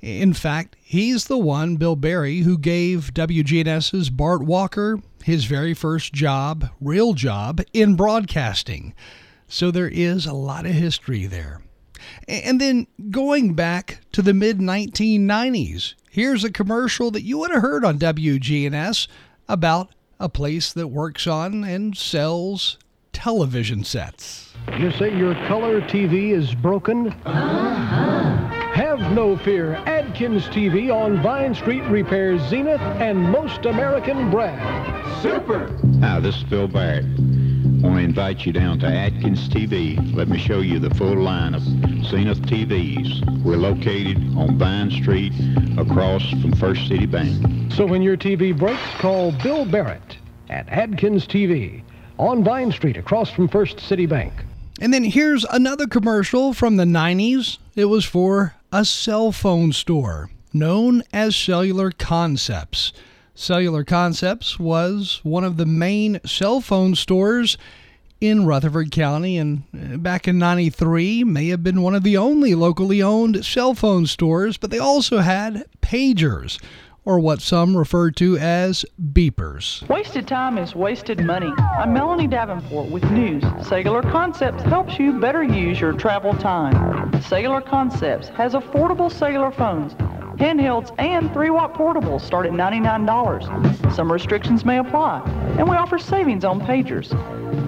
In 0.00 0.32
fact, 0.32 0.76
he's 0.80 1.24
the 1.26 1.38
one, 1.38 1.76
Bill 1.76 1.96
Barry, 1.96 2.40
who 2.40 2.56
gave 2.58 3.12
WGNS's 3.14 4.10
Bart 4.10 4.42
Walker 4.42 5.00
his 5.24 5.44
very 5.44 5.74
first 5.74 6.12
job, 6.12 6.70
real 6.80 7.12
job, 7.14 7.60
in 7.72 7.94
broadcasting. 7.96 8.94
So 9.48 9.70
there 9.70 9.88
is 9.88 10.26
a 10.26 10.34
lot 10.34 10.66
of 10.66 10.72
history 10.72 11.26
there. 11.26 11.62
And 12.28 12.60
then 12.60 12.86
going 13.10 13.54
back 13.54 14.00
to 14.12 14.22
the 14.22 14.34
mid 14.34 14.58
1990s, 14.58 15.94
here's 16.10 16.44
a 16.44 16.52
commercial 16.52 17.10
that 17.10 17.22
you 17.22 17.38
would 17.38 17.50
have 17.50 17.62
heard 17.62 17.84
on 17.84 17.98
WGNS 17.98 19.08
about 19.48 19.90
a 20.20 20.28
place 20.28 20.72
that 20.74 20.88
works 20.88 21.26
on 21.26 21.64
and 21.64 21.96
sells 21.96 22.78
television 23.12 23.84
sets. 23.84 24.52
You 24.78 24.92
say 24.92 25.16
your 25.16 25.34
color 25.46 25.80
TV 25.80 26.30
is 26.32 26.54
broken? 26.54 27.08
Uh-huh. 27.24 28.36
Have 28.74 29.00
no 29.12 29.36
fear. 29.38 29.74
Adkins 29.86 30.44
TV 30.46 30.94
on 30.94 31.20
Vine 31.22 31.54
Street 31.54 31.82
repairs 31.84 32.40
Zenith 32.48 32.80
and 32.80 33.20
most 33.20 33.64
American 33.64 34.30
brand. 34.30 35.22
Super! 35.22 35.74
Hi, 36.00 36.20
this 36.20 36.36
is 36.36 36.42
Phil 36.44 36.68
Barrett. 36.68 37.04
I 37.78 37.80
want 37.80 37.98
to 37.98 38.02
invite 38.02 38.44
you 38.44 38.52
down 38.52 38.80
to 38.80 38.86
Atkins 38.88 39.48
TV. 39.48 39.96
Let 40.12 40.26
me 40.26 40.36
show 40.36 40.58
you 40.62 40.80
the 40.80 40.92
full 40.96 41.14
line 41.14 41.54
of 41.54 41.62
Zenith 41.62 42.40
TVs. 42.42 43.44
We're 43.44 43.56
located 43.56 44.16
on 44.36 44.58
Vine 44.58 44.90
Street 44.90 45.32
across 45.78 46.28
from 46.28 46.54
First 46.54 46.88
City 46.88 47.06
Bank. 47.06 47.72
So 47.72 47.86
when 47.86 48.02
your 48.02 48.16
TV 48.16 48.56
breaks, 48.56 48.82
call 48.98 49.30
Bill 49.30 49.64
Barrett 49.64 50.18
at 50.50 50.68
Atkins 50.68 51.24
TV 51.24 51.84
on 52.18 52.42
Vine 52.42 52.72
Street 52.72 52.96
across 52.96 53.30
from 53.30 53.46
First 53.46 53.78
City 53.78 54.06
Bank. 54.06 54.32
And 54.80 54.92
then 54.92 55.04
here's 55.04 55.44
another 55.44 55.86
commercial 55.86 56.52
from 56.54 56.78
the 56.78 56.84
90s. 56.84 57.58
It 57.76 57.84
was 57.84 58.04
for 58.04 58.56
a 58.72 58.84
cell 58.84 59.30
phone 59.30 59.72
store 59.72 60.30
known 60.52 61.04
as 61.12 61.36
Cellular 61.36 61.92
Concepts. 61.92 62.92
Cellular 63.38 63.84
Concepts 63.84 64.58
was 64.58 65.20
one 65.22 65.44
of 65.44 65.58
the 65.58 65.64
main 65.64 66.18
cell 66.26 66.60
phone 66.60 66.96
stores 66.96 67.56
in 68.20 68.46
Rutherford 68.46 68.90
County 68.90 69.38
and 69.38 69.62
uh, 69.72 69.96
back 69.96 70.26
in 70.26 70.40
93 70.40 71.22
may 71.22 71.46
have 71.46 71.62
been 71.62 71.80
one 71.82 71.94
of 71.94 72.02
the 72.02 72.16
only 72.16 72.56
locally 72.56 73.00
owned 73.00 73.44
cell 73.44 73.74
phone 73.74 74.06
stores, 74.06 74.56
but 74.56 74.72
they 74.72 74.80
also 74.80 75.18
had 75.18 75.66
pagers 75.80 76.60
or 77.04 77.20
what 77.20 77.40
some 77.40 77.76
refer 77.76 78.10
to 78.10 78.36
as 78.38 78.84
beepers. 79.12 79.88
Wasted 79.88 80.26
time 80.26 80.58
is 80.58 80.74
wasted 80.74 81.24
money. 81.24 81.52
I'm 81.78 81.92
Melanie 81.92 82.26
Davenport 82.26 82.90
with 82.90 83.04
news. 83.12 83.44
Cellular 83.62 84.02
Concepts 84.02 84.64
helps 84.64 84.98
you 84.98 85.12
better 85.20 85.44
use 85.44 85.80
your 85.80 85.92
travel 85.92 86.34
time. 86.34 87.22
Cellular 87.22 87.60
Concepts 87.60 88.28
has 88.30 88.54
affordable 88.54 89.12
cellular 89.12 89.52
phones 89.52 89.94
handhelds, 90.38 90.94
and 90.98 91.30
3-watt 91.30 91.74
portables 91.74 92.22
start 92.22 92.46
at 92.46 92.52
$99. 92.52 93.94
Some 93.94 94.10
restrictions 94.10 94.64
may 94.64 94.78
apply, 94.78 95.22
and 95.58 95.68
we 95.68 95.76
offer 95.76 95.98
savings 95.98 96.44
on 96.44 96.60
pagers. 96.60 97.08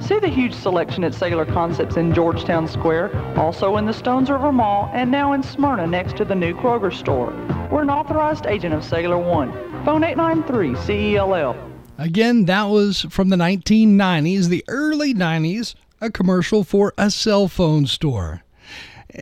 See 0.02 0.18
the 0.18 0.28
huge 0.28 0.54
selection 0.54 1.04
at 1.04 1.14
Cellular 1.14 1.44
Concepts 1.44 1.96
in 1.96 2.14
Georgetown 2.14 2.66
Square, 2.68 3.14
also 3.36 3.76
in 3.76 3.86
the 3.86 3.92
Stones 3.92 4.30
River 4.30 4.52
Mall, 4.52 4.90
and 4.94 5.10
now 5.10 5.32
in 5.32 5.42
Smyrna 5.42 5.86
next 5.86 6.16
to 6.16 6.24
the 6.24 6.34
new 6.34 6.54
Kroger 6.54 6.92
store. 6.92 7.32
We're 7.70 7.82
an 7.82 7.90
authorized 7.90 8.46
agent 8.46 8.74
of 8.74 8.84
Cellular 8.84 9.18
One. 9.18 9.52
Phone 9.84 10.02
893-CELL. 10.02 11.56
Again, 11.98 12.46
that 12.46 12.64
was 12.64 13.02
from 13.10 13.28
the 13.28 13.36
1990s, 13.36 14.48
the 14.48 14.64
early 14.68 15.12
90s, 15.12 15.74
a 16.00 16.10
commercial 16.10 16.64
for 16.64 16.94
a 16.96 17.10
cell 17.10 17.46
phone 17.46 17.86
store. 17.86 18.42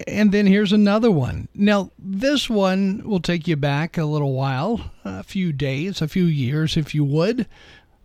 And 0.06 0.32
then 0.32 0.46
here's 0.46 0.72
another 0.72 1.10
one. 1.10 1.48
Now, 1.54 1.90
this 1.98 2.50
one 2.50 3.02
will 3.04 3.20
take 3.20 3.48
you 3.48 3.56
back 3.56 3.96
a 3.96 4.04
little 4.04 4.34
while, 4.34 4.92
a 5.04 5.22
few 5.22 5.52
days, 5.52 6.02
a 6.02 6.08
few 6.08 6.24
years, 6.24 6.76
if 6.76 6.94
you 6.94 7.04
would, 7.04 7.46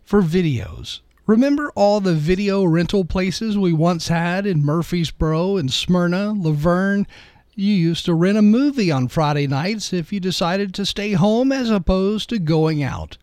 for 0.03 0.21
videos. 0.21 1.01
Remember 1.25 1.71
all 1.75 1.99
the 1.99 2.13
video 2.13 2.63
rental 2.63 3.05
places 3.05 3.57
we 3.57 3.73
once 3.73 4.09
had 4.09 4.45
in 4.45 4.65
Murfreesboro 4.65 5.57
and 5.57 5.71
Smyrna, 5.71 6.33
La 6.33 6.51
Vergne? 6.51 7.07
You 7.55 7.73
used 7.73 8.05
to 8.05 8.13
rent 8.13 8.37
a 8.37 8.41
movie 8.41 8.91
on 8.91 9.07
Friday 9.07 9.47
nights 9.47 9.93
if 9.93 10.11
you 10.11 10.19
decided 10.19 10.73
to 10.73 10.85
stay 10.85 11.13
home 11.13 11.51
as 11.51 11.69
opposed 11.69 12.29
to 12.29 12.39
going 12.39 12.81
out. 12.83 13.17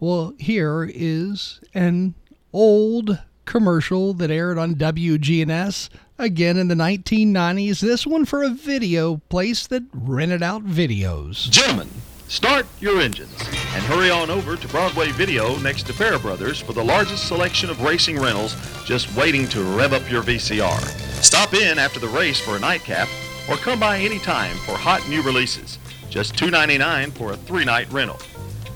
Well, 0.00 0.34
here 0.38 0.90
is 0.92 1.60
an 1.74 2.14
old 2.52 3.20
commercial 3.44 4.14
that 4.14 4.30
aired 4.30 4.58
on 4.58 4.74
WGNS 4.74 5.88
again 6.18 6.56
in 6.56 6.68
the 6.68 6.74
1990s. 6.74 7.80
This 7.80 8.06
one 8.06 8.24
for 8.24 8.42
a 8.42 8.50
video 8.50 9.16
place 9.28 9.66
that 9.66 9.84
rented 9.92 10.42
out 10.42 10.64
videos. 10.64 11.50
Gentlemen, 11.50 11.88
start 12.28 12.66
your 12.80 13.00
engines 13.00 13.38
and 13.40 13.84
hurry 13.84 14.10
on 14.10 14.30
over 14.30 14.56
to 14.56 14.68
Broadway 14.68 15.10
Video 15.12 15.58
next 15.58 15.86
to 15.86 15.92
Fair 15.92 16.18
Brothers 16.18 16.60
for 16.60 16.72
the 16.72 16.84
largest 16.84 17.28
selection 17.28 17.70
of 17.70 17.82
racing 17.82 18.18
rentals 18.18 18.56
just 18.84 19.14
waiting 19.16 19.46
to 19.48 19.62
rev 19.76 19.92
up 19.92 20.10
your 20.10 20.22
VCR. 20.22 20.80
Stop 21.22 21.54
in 21.54 21.78
after 21.78 22.00
the 22.00 22.08
race 22.08 22.40
for 22.40 22.56
a 22.56 22.60
nightcap 22.60 23.08
or 23.48 23.56
come 23.56 23.78
by 23.78 23.98
anytime 23.98 24.56
for 24.58 24.72
hot 24.72 25.06
new 25.08 25.22
releases. 25.22 25.78
Just 26.08 26.34
$2.99 26.34 27.12
for 27.12 27.32
a 27.32 27.36
three-night 27.36 27.92
rental. 27.92 28.18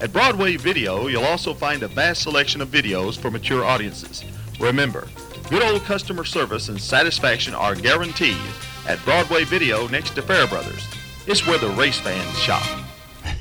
At 0.00 0.12
Broadway 0.12 0.57
Video, 0.57 1.09
you'll 1.09 1.24
also 1.24 1.53
find 1.55 1.83
a 1.83 1.88
vast 1.88 2.22
selection 2.22 2.61
of 2.61 2.68
videos 2.68 3.18
for 3.18 3.31
mature 3.31 3.64
audiences. 3.64 4.24
Remember, 4.59 5.09
good 5.51 5.63
old 5.65 5.83
customer 5.83 6.25
service 6.25 6.69
and 6.69 6.81
satisfaction 6.81 7.55
are 7.57 7.75
guaranteed 7.75 8.37
at 8.87 9.05
Broadway 9.05 9.43
Video 9.43 9.89
next 9.89 10.11
to 10.11 10.23
Fair 10.23 10.47
Brothers. 10.47 10.87
It's 11.27 11.45
where 11.45 11.59
the 11.59 11.71
race 11.71 11.99
fans 11.99 12.39
shop. 12.39 12.65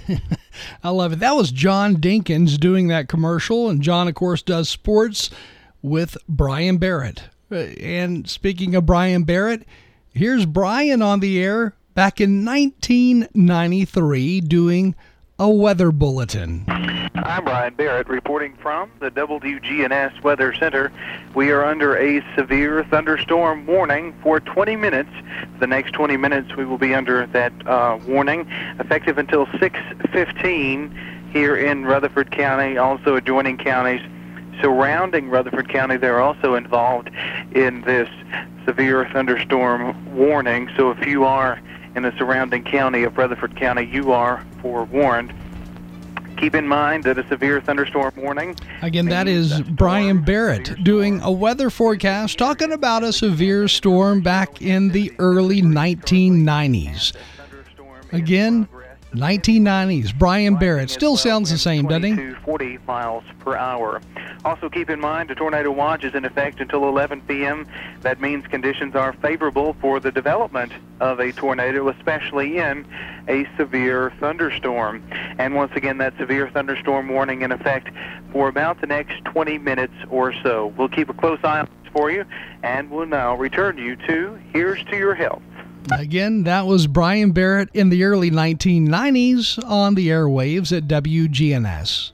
I 0.83 0.89
love 0.89 1.13
it. 1.13 1.19
That 1.19 1.35
was 1.35 1.51
John 1.51 1.97
Dinkins 1.97 2.59
doing 2.59 2.87
that 2.87 3.07
commercial, 3.07 3.69
and 3.69 3.83
John, 3.83 4.07
of 4.07 4.15
course, 4.15 4.41
does 4.41 4.69
sports 4.69 5.29
with 5.83 6.17
Brian 6.27 6.79
Barrett. 6.79 7.25
Uh, 7.51 7.57
and 7.79 8.27
speaking 8.27 8.73
of 8.73 8.87
Brian 8.87 9.23
Barrett, 9.23 9.67
here's 10.11 10.47
Brian 10.47 11.03
on 11.03 11.19
the 11.19 11.39
air 11.41 11.75
back 11.93 12.19
in 12.19 12.43
1993 12.43 14.41
doing 14.41 14.95
a 15.39 15.49
weather 15.49 15.91
bulletin. 15.91 16.65
I'm 16.67 17.45
Brian 17.45 17.73
Barrett 17.73 18.09
reporting 18.09 18.57
from 18.57 18.91
the 18.99 19.09
WGNS 19.09 20.21
Weather 20.21 20.53
Center. 20.53 20.91
We 21.33 21.51
are 21.51 21.63
under 21.63 21.95
a 21.95 22.21
severe 22.35 22.83
thunderstorm 22.83 23.65
warning 23.65 24.13
for 24.21 24.41
20 24.41 24.75
minutes. 24.75 25.09
The 25.61 25.67
next 25.67 25.93
20 25.93 26.17
minutes 26.17 26.55
we 26.57 26.65
will 26.65 26.77
be 26.77 26.93
under 26.93 27.25
that 27.27 27.53
uh, 27.65 27.99
warning, 28.05 28.49
effective 28.79 29.17
until 29.17 29.45
6:15 29.45 31.31
here 31.31 31.55
in 31.55 31.85
Rutherford 31.85 32.31
County, 32.31 32.77
also 32.77 33.15
adjoining 33.15 33.57
counties 33.57 34.01
surrounding 34.61 35.29
Rutherford 35.29 35.69
County. 35.69 35.95
They're 35.95 36.19
also 36.19 36.55
involved 36.55 37.09
in 37.53 37.79
this 37.81 38.09
severe 38.65 39.09
thunderstorm 39.13 40.17
warning. 40.17 40.69
So 40.75 40.91
if 40.91 41.05
you 41.07 41.23
are 41.23 41.61
in 41.95 42.03
the 42.03 42.13
surrounding 42.17 42.63
county 42.63 43.03
of 43.03 43.17
Rutherford 43.17 43.55
County, 43.55 43.85
you 43.85 44.11
are 44.11 44.45
forewarned. 44.61 45.33
Keep 46.37 46.55
in 46.55 46.67
mind 46.67 47.03
that 47.03 47.17
a 47.17 47.27
severe 47.27 47.59
thunderstorm 47.59 48.13
warning. 48.15 48.55
Again, 48.81 49.07
that 49.07 49.27
is 49.27 49.59
Brian 49.61 50.21
Barrett 50.21 50.83
doing 50.83 51.19
a 51.21 51.31
weather 51.31 51.69
forecast 51.69 52.37
talking 52.37 52.71
about 52.71 53.03
a 53.03 53.11
severe 53.11 53.67
storm 53.67 54.21
back 54.21 54.61
in 54.61 54.89
the 54.89 55.11
early 55.19 55.61
1990s. 55.61 57.13
Again, 58.13 58.69
1990s. 59.13 60.17
Brian 60.17 60.55
Barrett 60.55 60.89
still 60.89 61.17
sounds 61.17 61.49
the 61.49 61.57
same, 61.57 61.87
doesn't 61.87 62.17
he? 62.17 62.33
40 62.45 62.77
miles 62.87 63.23
per 63.39 63.55
hour. 63.55 64.01
Also, 64.45 64.69
keep 64.69 64.89
in 64.89 64.99
mind 64.99 65.29
a 65.31 65.35
tornado 65.35 65.71
watch 65.71 66.03
is 66.03 66.15
in 66.15 66.23
effect 66.23 66.61
until 66.61 66.87
11 66.87 67.21
p.m. 67.27 67.67
That 68.01 68.21
means 68.21 68.47
conditions 68.47 68.95
are 68.95 69.13
favorable 69.13 69.75
for 69.81 69.99
the 69.99 70.11
development 70.11 70.71
of 70.99 71.19
a 71.19 71.31
tornado, 71.31 71.89
especially 71.89 72.57
in 72.57 72.87
a 73.27 73.45
severe 73.57 74.13
thunderstorm. 74.19 75.03
And 75.37 75.55
once 75.55 75.71
again, 75.75 75.97
that 75.97 76.17
severe 76.17 76.49
thunderstorm 76.49 77.09
warning 77.09 77.41
in 77.41 77.51
effect 77.51 77.89
for 78.31 78.47
about 78.47 78.79
the 78.79 78.87
next 78.87 79.25
20 79.25 79.57
minutes 79.57 79.93
or 80.09 80.33
so. 80.41 80.67
We'll 80.77 80.89
keep 80.89 81.09
a 81.09 81.13
close 81.13 81.39
eye 81.43 81.59
on 81.59 81.69
this 81.83 81.91
for 81.91 82.09
you, 82.11 82.25
and 82.63 82.89
we'll 82.89 83.07
now 83.07 83.35
return 83.35 83.77
you 83.77 83.95
to 84.07 84.39
Here's 84.53 84.83
to 84.85 84.95
Your 84.97 85.15
Health. 85.15 85.41
Again, 85.91 86.43
that 86.43 86.67
was 86.67 86.87
Brian 86.87 87.31
Barrett 87.31 87.69
in 87.73 87.89
the 87.89 88.03
early 88.03 88.29
1990s 88.29 89.63
on 89.67 89.95
the 89.95 90.09
airwaves 90.09 90.75
at 90.75 90.87
WGNS. 90.87 92.11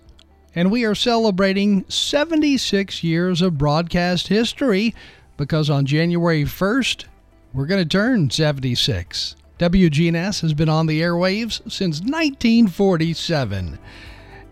And 0.55 0.71
we 0.71 0.85
are 0.85 0.95
celebrating 0.95 1.83
76 1.89 3.03
years 3.03 3.41
of 3.41 3.57
broadcast 3.57 4.29
history 4.29 4.95
because 5.35 5.69
on 5.69 5.85
January 5.85 6.43
1st, 6.43 7.05
we're 7.53 7.65
going 7.65 7.83
to 7.83 7.89
turn 7.89 8.29
76. 8.29 9.35
WGNS 9.59 10.41
has 10.41 10.53
been 10.53 10.69
on 10.69 10.85
the 10.85 11.01
airwaves 11.01 11.59
since 11.69 11.99
1947. 11.99 13.77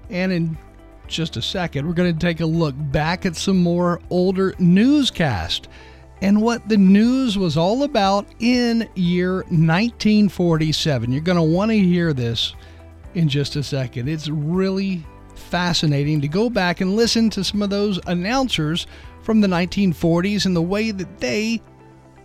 And 0.10 0.32
in 0.32 0.58
just 1.08 1.38
a 1.38 1.42
second, 1.42 1.88
we're 1.88 1.94
going 1.94 2.14
to 2.14 2.20
take 2.20 2.42
a 2.42 2.46
look 2.46 2.76
back 2.78 3.26
at 3.26 3.36
some 3.38 3.58
more 3.58 4.02
older 4.10 4.54
newscasts 4.60 5.68
and 6.24 6.42
what 6.42 6.70
the 6.70 6.78
news 6.78 7.38
was 7.38 7.58
all 7.58 7.84
about 7.84 8.26
in 8.40 8.88
year 8.96 9.36
1947. 9.50 11.12
You're 11.12 11.22
going 11.22 11.36
to 11.36 11.44
want 11.44 11.70
to 11.70 11.78
hear 11.78 12.14
this 12.14 12.56
in 13.14 13.28
just 13.28 13.58
a 13.58 13.62
second. 13.62 14.08
It's 14.08 14.30
really 14.30 15.06
fascinating 15.36 16.22
to 16.22 16.30
go 16.30 16.50
back 16.50 16.80
and 16.80 16.96
listen 16.96 17.30
to 17.32 17.44
some 17.44 17.62
of 17.62 17.70
those 17.70 18.00
announcers 18.08 18.88
from 19.22 19.42
the 19.42 19.50
1940s 19.50 20.46
and 20.46 20.56
the 20.56 20.62
way 20.62 20.92
that 20.92 21.20
they 21.20 21.62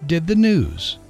did 0.06 0.28
the 0.28 0.36
news. 0.36 1.00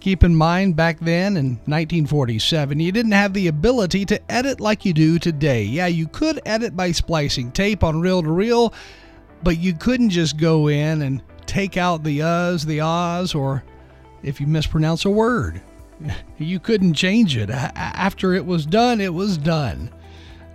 Keep 0.00 0.24
in 0.24 0.34
mind, 0.34 0.74
back 0.74 0.98
then 1.00 1.36
in 1.36 1.50
1947, 1.66 2.80
you 2.80 2.92
didn't 2.92 3.12
have 3.12 3.34
the 3.34 3.48
ability 3.48 4.06
to 4.06 4.32
edit 4.32 4.58
like 4.58 4.86
you 4.86 4.94
do 4.94 5.18
today. 5.18 5.64
Yeah, 5.64 5.88
you 5.88 6.08
could 6.08 6.40
edit 6.46 6.74
by 6.74 6.92
splicing 6.92 7.52
tape 7.52 7.84
on 7.84 8.00
reel 8.00 8.22
to 8.22 8.30
reel, 8.30 8.72
but 9.42 9.58
you 9.58 9.74
couldn't 9.74 10.10
just 10.10 10.38
go 10.38 10.68
in 10.68 11.02
and 11.02 11.22
take 11.48 11.76
out 11.76 12.04
the 12.04 12.20
uhs, 12.20 12.64
the 12.64 12.80
ahs, 12.80 13.34
or 13.34 13.64
if 14.22 14.40
you 14.40 14.46
mispronounce 14.46 15.04
a 15.04 15.10
word. 15.10 15.60
You 16.38 16.60
couldn't 16.60 16.94
change 16.94 17.36
it. 17.36 17.50
After 17.50 18.32
it 18.32 18.46
was 18.46 18.64
done, 18.64 19.00
it 19.00 19.12
was 19.12 19.36
done. 19.36 19.90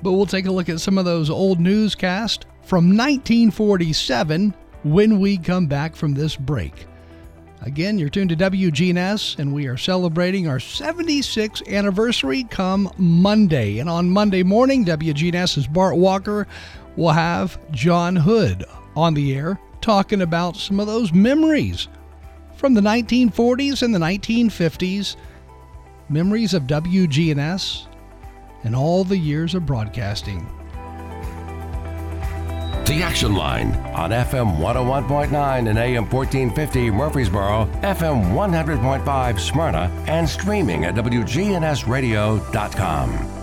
But 0.01 0.13
we'll 0.13 0.25
take 0.25 0.45
a 0.45 0.51
look 0.51 0.69
at 0.69 0.79
some 0.79 0.97
of 0.97 1.03
those 1.03 1.29
old 1.29 1.59
newscasts 1.59 2.45
from 2.61 2.95
1947 2.95 4.53
when 4.83 5.19
we 5.19 5.37
come 5.37 5.67
back 5.67 5.97
from 5.97 6.13
this 6.13 6.37
break. 6.37 6.85
Again, 7.61 7.97
you're 7.97 8.09
tuned 8.09 8.29
to 8.29 8.35
WGNS, 8.37 9.39
and 9.39 9.53
we 9.53 9.67
are 9.67 9.75
celebrating 9.75 10.47
our 10.47 10.57
76th 10.57 11.67
anniversary 11.67 12.43
come 12.45 12.89
Monday. 12.97 13.79
And 13.79 13.89
on 13.89 14.09
Monday 14.09 14.43
morning, 14.43 14.85
WGNS's 14.85 15.67
Bart 15.67 15.97
Walker 15.97 16.47
will 16.95 17.11
have 17.11 17.57
John 17.71 18.15
Hood 18.15 18.63
on 18.95 19.13
the 19.13 19.35
air 19.35 19.59
talking 19.83 20.21
about 20.21 20.55
some 20.55 20.79
of 20.79 20.87
those 20.87 21.13
memories 21.13 21.87
from 22.55 22.73
the 22.73 22.81
1940s 22.81 23.83
and 23.83 23.93
the 23.93 23.99
1950s, 23.99 25.17
memories 26.09 26.53
of 26.53 26.63
WGNS, 26.63 27.87
and 28.63 28.73
all 28.75 29.03
the 29.03 29.17
years 29.17 29.53
of 29.53 29.65
broadcasting. 29.65 30.47
The 32.85 33.03
Action 33.03 33.35
Line 33.35 33.73
on 33.93 34.11
FM 34.11 34.57
101.9 34.57 35.69
and 35.69 35.77
AM 35.77 36.09
1450 36.09 36.91
Murfreesboro, 36.91 37.65
FM 37.81 38.33
100.5 38.33 39.39
Smyrna, 39.39 39.91
and 40.07 40.27
streaming 40.27 40.85
at 40.85 40.95
WGNSradio.com. 40.95 43.42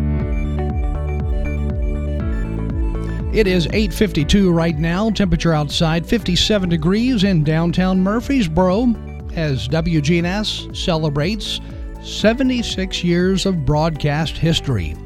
It 3.33 3.47
is 3.47 3.65
8:52 3.67 4.51
right 4.51 4.77
now. 4.77 5.09
Temperature 5.09 5.53
outside 5.53 6.05
57 6.05 6.67
degrees 6.67 7.23
in 7.23 7.45
downtown 7.45 8.03
Murfreesboro 8.03 8.93
as 9.37 9.69
WGNS 9.69 10.75
celebrates 10.75 11.61
76 12.03 13.05
years 13.05 13.45
of 13.45 13.65
broadcast 13.65 14.37
history. 14.37 14.97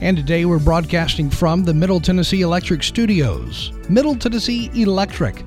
And 0.00 0.16
today 0.16 0.46
we're 0.46 0.58
broadcasting 0.58 1.30
from 1.30 1.62
the 1.62 1.72
Middle 1.72 2.00
Tennessee 2.00 2.40
Electric 2.40 2.82
Studios. 2.82 3.70
Middle 3.88 4.16
Tennessee 4.16 4.68
Electric, 4.74 5.44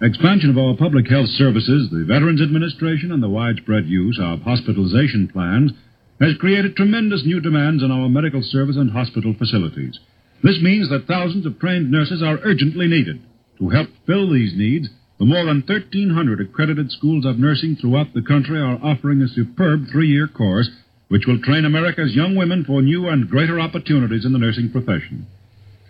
Expansion 0.00 0.50
of 0.50 0.58
our 0.58 0.76
public 0.76 1.10
health 1.10 1.28
services, 1.28 1.90
the 1.90 2.04
Veterans 2.06 2.40
Administration, 2.40 3.10
and 3.10 3.22
the 3.22 3.28
widespread 3.28 3.86
use 3.86 4.18
of 4.22 4.42
hospitalization 4.42 5.28
plans 5.28 5.72
has 6.20 6.36
created 6.38 6.76
tremendous 6.76 7.24
new 7.24 7.40
demands 7.40 7.82
on 7.82 7.90
our 7.90 8.08
medical 8.08 8.42
service 8.42 8.76
and 8.76 8.90
hospital 8.90 9.34
facilities. 9.38 9.98
This 10.42 10.60
means 10.62 10.88
that 10.90 11.06
thousands 11.06 11.46
of 11.46 11.58
trained 11.58 11.90
nurses 11.90 12.22
are 12.22 12.38
urgently 12.44 12.86
needed. 12.86 13.20
To 13.58 13.70
help 13.70 13.88
fill 14.06 14.30
these 14.32 14.52
needs, 14.56 14.88
the 15.18 15.26
more 15.26 15.44
than 15.44 15.64
1,300 15.66 16.40
accredited 16.40 16.90
schools 16.90 17.26
of 17.26 17.38
nursing 17.38 17.76
throughout 17.76 18.14
the 18.14 18.22
country 18.22 18.58
are 18.58 18.78
offering 18.82 19.20
a 19.20 19.28
superb 19.28 19.84
three-year 19.92 20.28
course 20.28 20.70
which 21.08 21.26
will 21.26 21.40
train 21.42 21.64
America's 21.64 22.14
young 22.14 22.36
women 22.36 22.64
for 22.64 22.80
new 22.80 23.08
and 23.08 23.28
greater 23.28 23.58
opportunities 23.58 24.24
in 24.24 24.32
the 24.32 24.38
nursing 24.38 24.70
profession. 24.70 25.26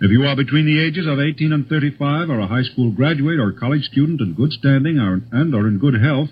If 0.01 0.11
you 0.11 0.25
are 0.25 0.35
between 0.35 0.65
the 0.65 0.81
ages 0.81 1.07
of 1.07 1.21
18 1.21 1.53
and 1.53 1.67
35 1.69 2.31
or 2.31 2.41
a 2.41 2.47
high 2.47 2.63
school 2.63 2.91
graduate 2.91 3.39
or 3.39 3.53
college 3.53 3.85
student 3.85 4.21
in 4.23 4.33
good 4.33 4.51
standing 4.53 4.99
or, 4.99 5.21
and 5.31 5.55
are 5.55 5.69
in 5.69 5.79
good 5.79 6.01
health, 6.01 6.31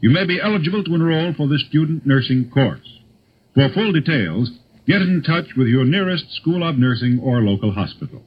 you 0.00 0.10
may 0.10 0.26
be 0.26 0.40
eligible 0.42 0.82
to 0.82 0.94
enroll 0.94 1.32
for 1.32 1.46
this 1.46 1.64
student 1.68 2.04
nursing 2.04 2.50
course. 2.52 2.93
For 3.54 3.68
full 3.68 3.92
details, 3.92 4.50
get 4.84 5.00
in 5.00 5.22
touch 5.22 5.54
with 5.56 5.68
your 5.68 5.84
nearest 5.84 6.32
School 6.34 6.68
of 6.68 6.76
Nursing 6.76 7.20
or 7.20 7.40
local 7.40 7.70
hospital. 7.70 8.24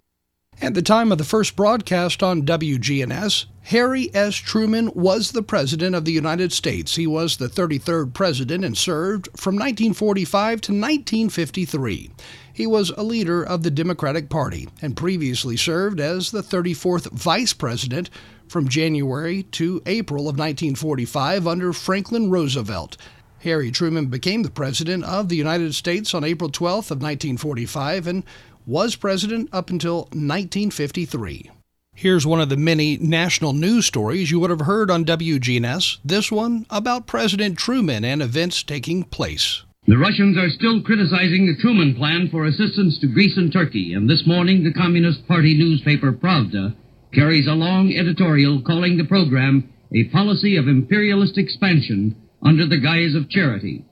At 0.62 0.74
the 0.74 0.82
time 0.82 1.12
of 1.12 1.18
the 1.18 1.26
first 1.26 1.56
broadcast 1.56 2.24
on 2.24 2.44
WGNS, 2.44 3.46
Harry 3.64 4.10
S. 4.14 4.36
Truman 4.36 4.90
was 4.96 5.32
the 5.32 5.44
President 5.44 5.96
of 5.96 6.06
the 6.06 6.14
United 6.14 6.54
States. 6.54 6.96
He 6.96 7.06
was 7.06 7.38
the 7.38 7.50
33rd 7.50 8.14
President 8.14 8.64
and 8.64 8.78
served 8.78 9.28
from 9.36 9.56
1945 9.56 10.62
to 10.62 10.72
1953. 10.72 12.10
He 12.54 12.66
was 12.66 12.90
a 12.92 13.04
leader 13.04 13.44
of 13.44 13.64
the 13.64 13.70
Democratic 13.70 14.30
Party 14.30 14.68
and 14.82 14.96
previously 14.96 15.58
served 15.58 16.00
as 16.00 16.32
the 16.32 16.42
34th 16.42 17.12
Vice 17.12 17.54
President 17.54 18.10
from 18.48 18.68
January 18.70 19.44
to 19.44 19.82
April 19.86 20.22
of 20.22 20.40
1945 20.40 21.46
under 21.46 21.74
Franklin 21.74 22.32
Roosevelt. 22.32 22.98
Harry 23.48 23.72
Truman 23.72 24.08
became 24.08 24.44
the 24.44 24.50
President 24.50 25.06
of 25.06 25.30
the 25.30 25.38
United 25.38 25.74
States 25.74 26.14
on 26.14 26.26
April 26.26 26.50
12th 26.50 26.92
of 26.92 27.02
1945 27.02 28.06
and 28.06 28.24
was 28.66 28.98
President 28.98 29.48
up 29.54 29.70
until 29.70 30.00
1953. 30.12 31.50
Here's 31.96 32.28
one 32.28 32.42
of 32.42 32.50
the 32.50 32.58
many 32.58 32.98
national 32.98 33.54
news 33.54 33.86
stories 33.86 34.30
you 34.30 34.42
would 34.42 34.50
have 34.50 34.68
heard 34.68 34.92
on 34.92 35.06
WGNS, 35.06 36.00
this 36.04 36.30
one 36.30 36.66
about 36.70 37.08
President 37.08 37.58
Truman 37.58 38.04
and 38.04 38.22
events 38.22 38.64
taking 38.64 39.06
place. 39.06 39.64
The 39.88 39.98
Russians 39.98 40.38
are 40.38 40.50
still 40.50 40.84
criticizing 40.84 41.46
the 41.46 41.56
Truman 41.62 41.96
Plan 41.96 42.28
for 42.30 42.46
assistance 42.46 43.00
to 43.00 43.08
Greece 43.08 43.38
and 43.38 43.54
Turkey, 43.54 43.94
and 43.94 44.10
this 44.10 44.28
morning 44.28 44.66
the 44.66 44.74
Communist 44.74 45.26
Party 45.26 45.58
newspaper 45.58 46.12
Pravda 46.12 46.76
carries 47.14 47.48
a 47.48 47.54
long 47.54 47.94
editorial 47.94 48.62
calling 48.62 48.98
the 48.98 49.06
program 49.06 49.70
a 49.96 50.10
policy 50.10 50.58
of 50.58 50.68
imperialist 50.68 51.38
expansion 51.38 52.14
under 52.44 52.68
the 52.68 52.80
guise 52.80 53.16
of 53.16 53.30
charity. 53.30 53.86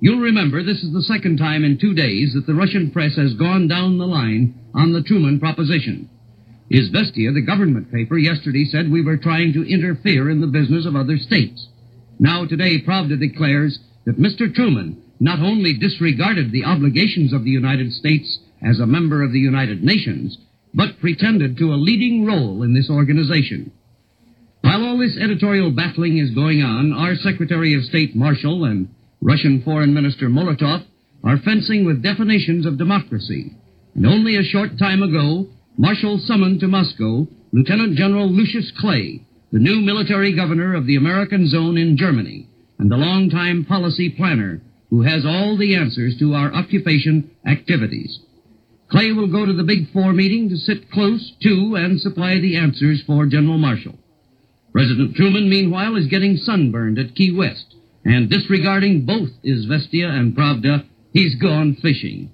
You'll 0.00 0.20
remember 0.20 0.62
this 0.62 0.82
is 0.82 0.92
the 0.92 1.02
second 1.02 1.36
time 1.36 1.64
in 1.64 1.78
two 1.78 1.94
days 1.94 2.34
that 2.34 2.46
the 2.46 2.54
Russian 2.54 2.90
press 2.90 3.16
has 3.16 3.34
gone 3.34 3.68
down 3.68 3.98
the 3.98 4.06
line 4.06 4.58
on 4.74 4.92
the 4.92 5.02
Truman 5.02 5.38
proposition. 5.38 6.10
Izvestia, 6.72 7.34
the 7.34 7.46
government 7.46 7.92
paper, 7.92 8.18
yesterday 8.18 8.64
said 8.64 8.90
we 8.90 9.04
were 9.04 9.16
trying 9.16 9.52
to 9.52 9.62
interfere 9.62 10.30
in 10.30 10.40
the 10.40 10.46
business 10.46 10.86
of 10.86 10.96
other 10.96 11.18
states. 11.18 11.68
Now 12.18 12.46
today, 12.46 12.80
Pravda 12.80 13.18
declares 13.18 13.78
that 14.04 14.18
Mr. 14.18 14.52
Truman 14.52 15.02
not 15.20 15.38
only 15.38 15.74
disregarded 15.74 16.50
the 16.50 16.64
obligations 16.64 17.32
of 17.32 17.44
the 17.44 17.50
United 17.50 17.92
States 17.92 18.40
as 18.60 18.80
a 18.80 18.86
member 18.86 19.22
of 19.22 19.32
the 19.32 19.38
United 19.38 19.84
Nations, 19.84 20.38
but 20.74 20.98
pretended 21.00 21.58
to 21.58 21.72
a 21.72 21.78
leading 21.78 22.24
role 22.24 22.62
in 22.62 22.74
this 22.74 22.90
organization. 22.90 23.70
While 24.62 24.84
all 24.84 24.98
this 24.98 25.18
editorial 25.20 25.72
battling 25.72 26.18
is 26.18 26.30
going 26.30 26.62
on, 26.62 26.92
our 26.92 27.16
Secretary 27.16 27.74
of 27.74 27.82
State 27.82 28.14
Marshall 28.14 28.64
and 28.64 28.88
Russian 29.20 29.60
Foreign 29.62 29.92
Minister 29.92 30.28
Molotov 30.28 30.84
are 31.24 31.38
fencing 31.44 31.84
with 31.84 32.02
definitions 32.02 32.64
of 32.64 32.78
democracy. 32.78 33.56
And 33.96 34.06
only 34.06 34.36
a 34.36 34.44
short 34.44 34.78
time 34.78 35.02
ago, 35.02 35.48
Marshall 35.76 36.18
summoned 36.24 36.60
to 36.60 36.68
Moscow 36.68 37.26
Lieutenant 37.52 37.96
General 37.96 38.30
Lucius 38.30 38.70
Clay, 38.78 39.26
the 39.50 39.58
new 39.58 39.80
military 39.80 40.34
governor 40.34 40.74
of 40.74 40.86
the 40.86 40.96
American 40.96 41.48
zone 41.48 41.76
in 41.76 41.96
Germany, 41.96 42.48
and 42.78 42.90
the 42.90 42.96
longtime 42.96 43.64
policy 43.64 44.10
planner 44.10 44.62
who 44.90 45.02
has 45.02 45.26
all 45.26 45.56
the 45.56 45.74
answers 45.74 46.16
to 46.20 46.34
our 46.34 46.54
occupation 46.54 47.32
activities. 47.46 48.20
Clay 48.90 49.10
will 49.10 49.30
go 49.30 49.44
to 49.44 49.52
the 49.52 49.64
Big 49.64 49.90
Four 49.92 50.12
meeting 50.12 50.48
to 50.50 50.56
sit 50.56 50.90
close 50.92 51.32
to 51.42 51.74
and 51.74 52.00
supply 52.00 52.38
the 52.38 52.56
answers 52.56 53.02
for 53.06 53.26
General 53.26 53.58
Marshall. 53.58 53.98
President 54.72 55.14
Truman, 55.14 55.50
meanwhile, 55.50 55.96
is 55.96 56.06
getting 56.06 56.36
sunburned 56.38 56.98
at 56.98 57.14
Key 57.14 57.34
West, 57.36 57.74
and 58.04 58.30
disregarding 58.30 59.04
both 59.04 59.28
Izvestia 59.44 60.08
and 60.08 60.34
Pravda, 60.34 60.86
he's 61.12 61.34
gone 61.36 61.76
fishing. 61.82 62.30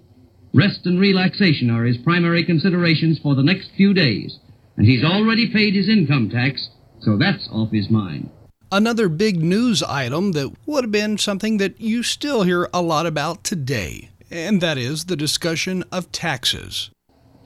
Rest 0.55 0.87
and 0.87 1.01
relaxation 1.01 1.69
are 1.69 1.85
his 1.85 1.99
primary 1.99 2.45
considerations 2.45 3.19
for 3.19 3.35
the 3.35 3.43
next 3.43 3.71
few 3.77 3.93
days, 3.93 4.39
and 4.77 4.87
he's 4.87 5.05
already 5.05 5.53
paid 5.53 5.75
his 5.75 5.89
income 5.89 6.31
tax, 6.31 6.69
so 7.01 7.19
that's 7.19 7.49
off 7.51 7.73
his 7.73 7.91
mind. 7.91 8.31
Another 8.71 9.09
big 9.09 9.43
news 9.43 9.83
item 9.83 10.33
that 10.33 10.55
would 10.65 10.85
have 10.85 10.93
been 10.93 11.19
something 11.19 11.57
that 11.57 11.81
you 11.81 12.03
still 12.03 12.45
hear 12.45 12.69
a 12.73 12.83
lot 12.83 13.07
about 13.07 13.43
today, 13.43 14.11
and 14.31 14.61
that 14.61 14.79
is 14.79 15.07
the 15.07 15.17
discussion 15.17 15.83
of 15.91 16.13
taxes. 16.13 16.91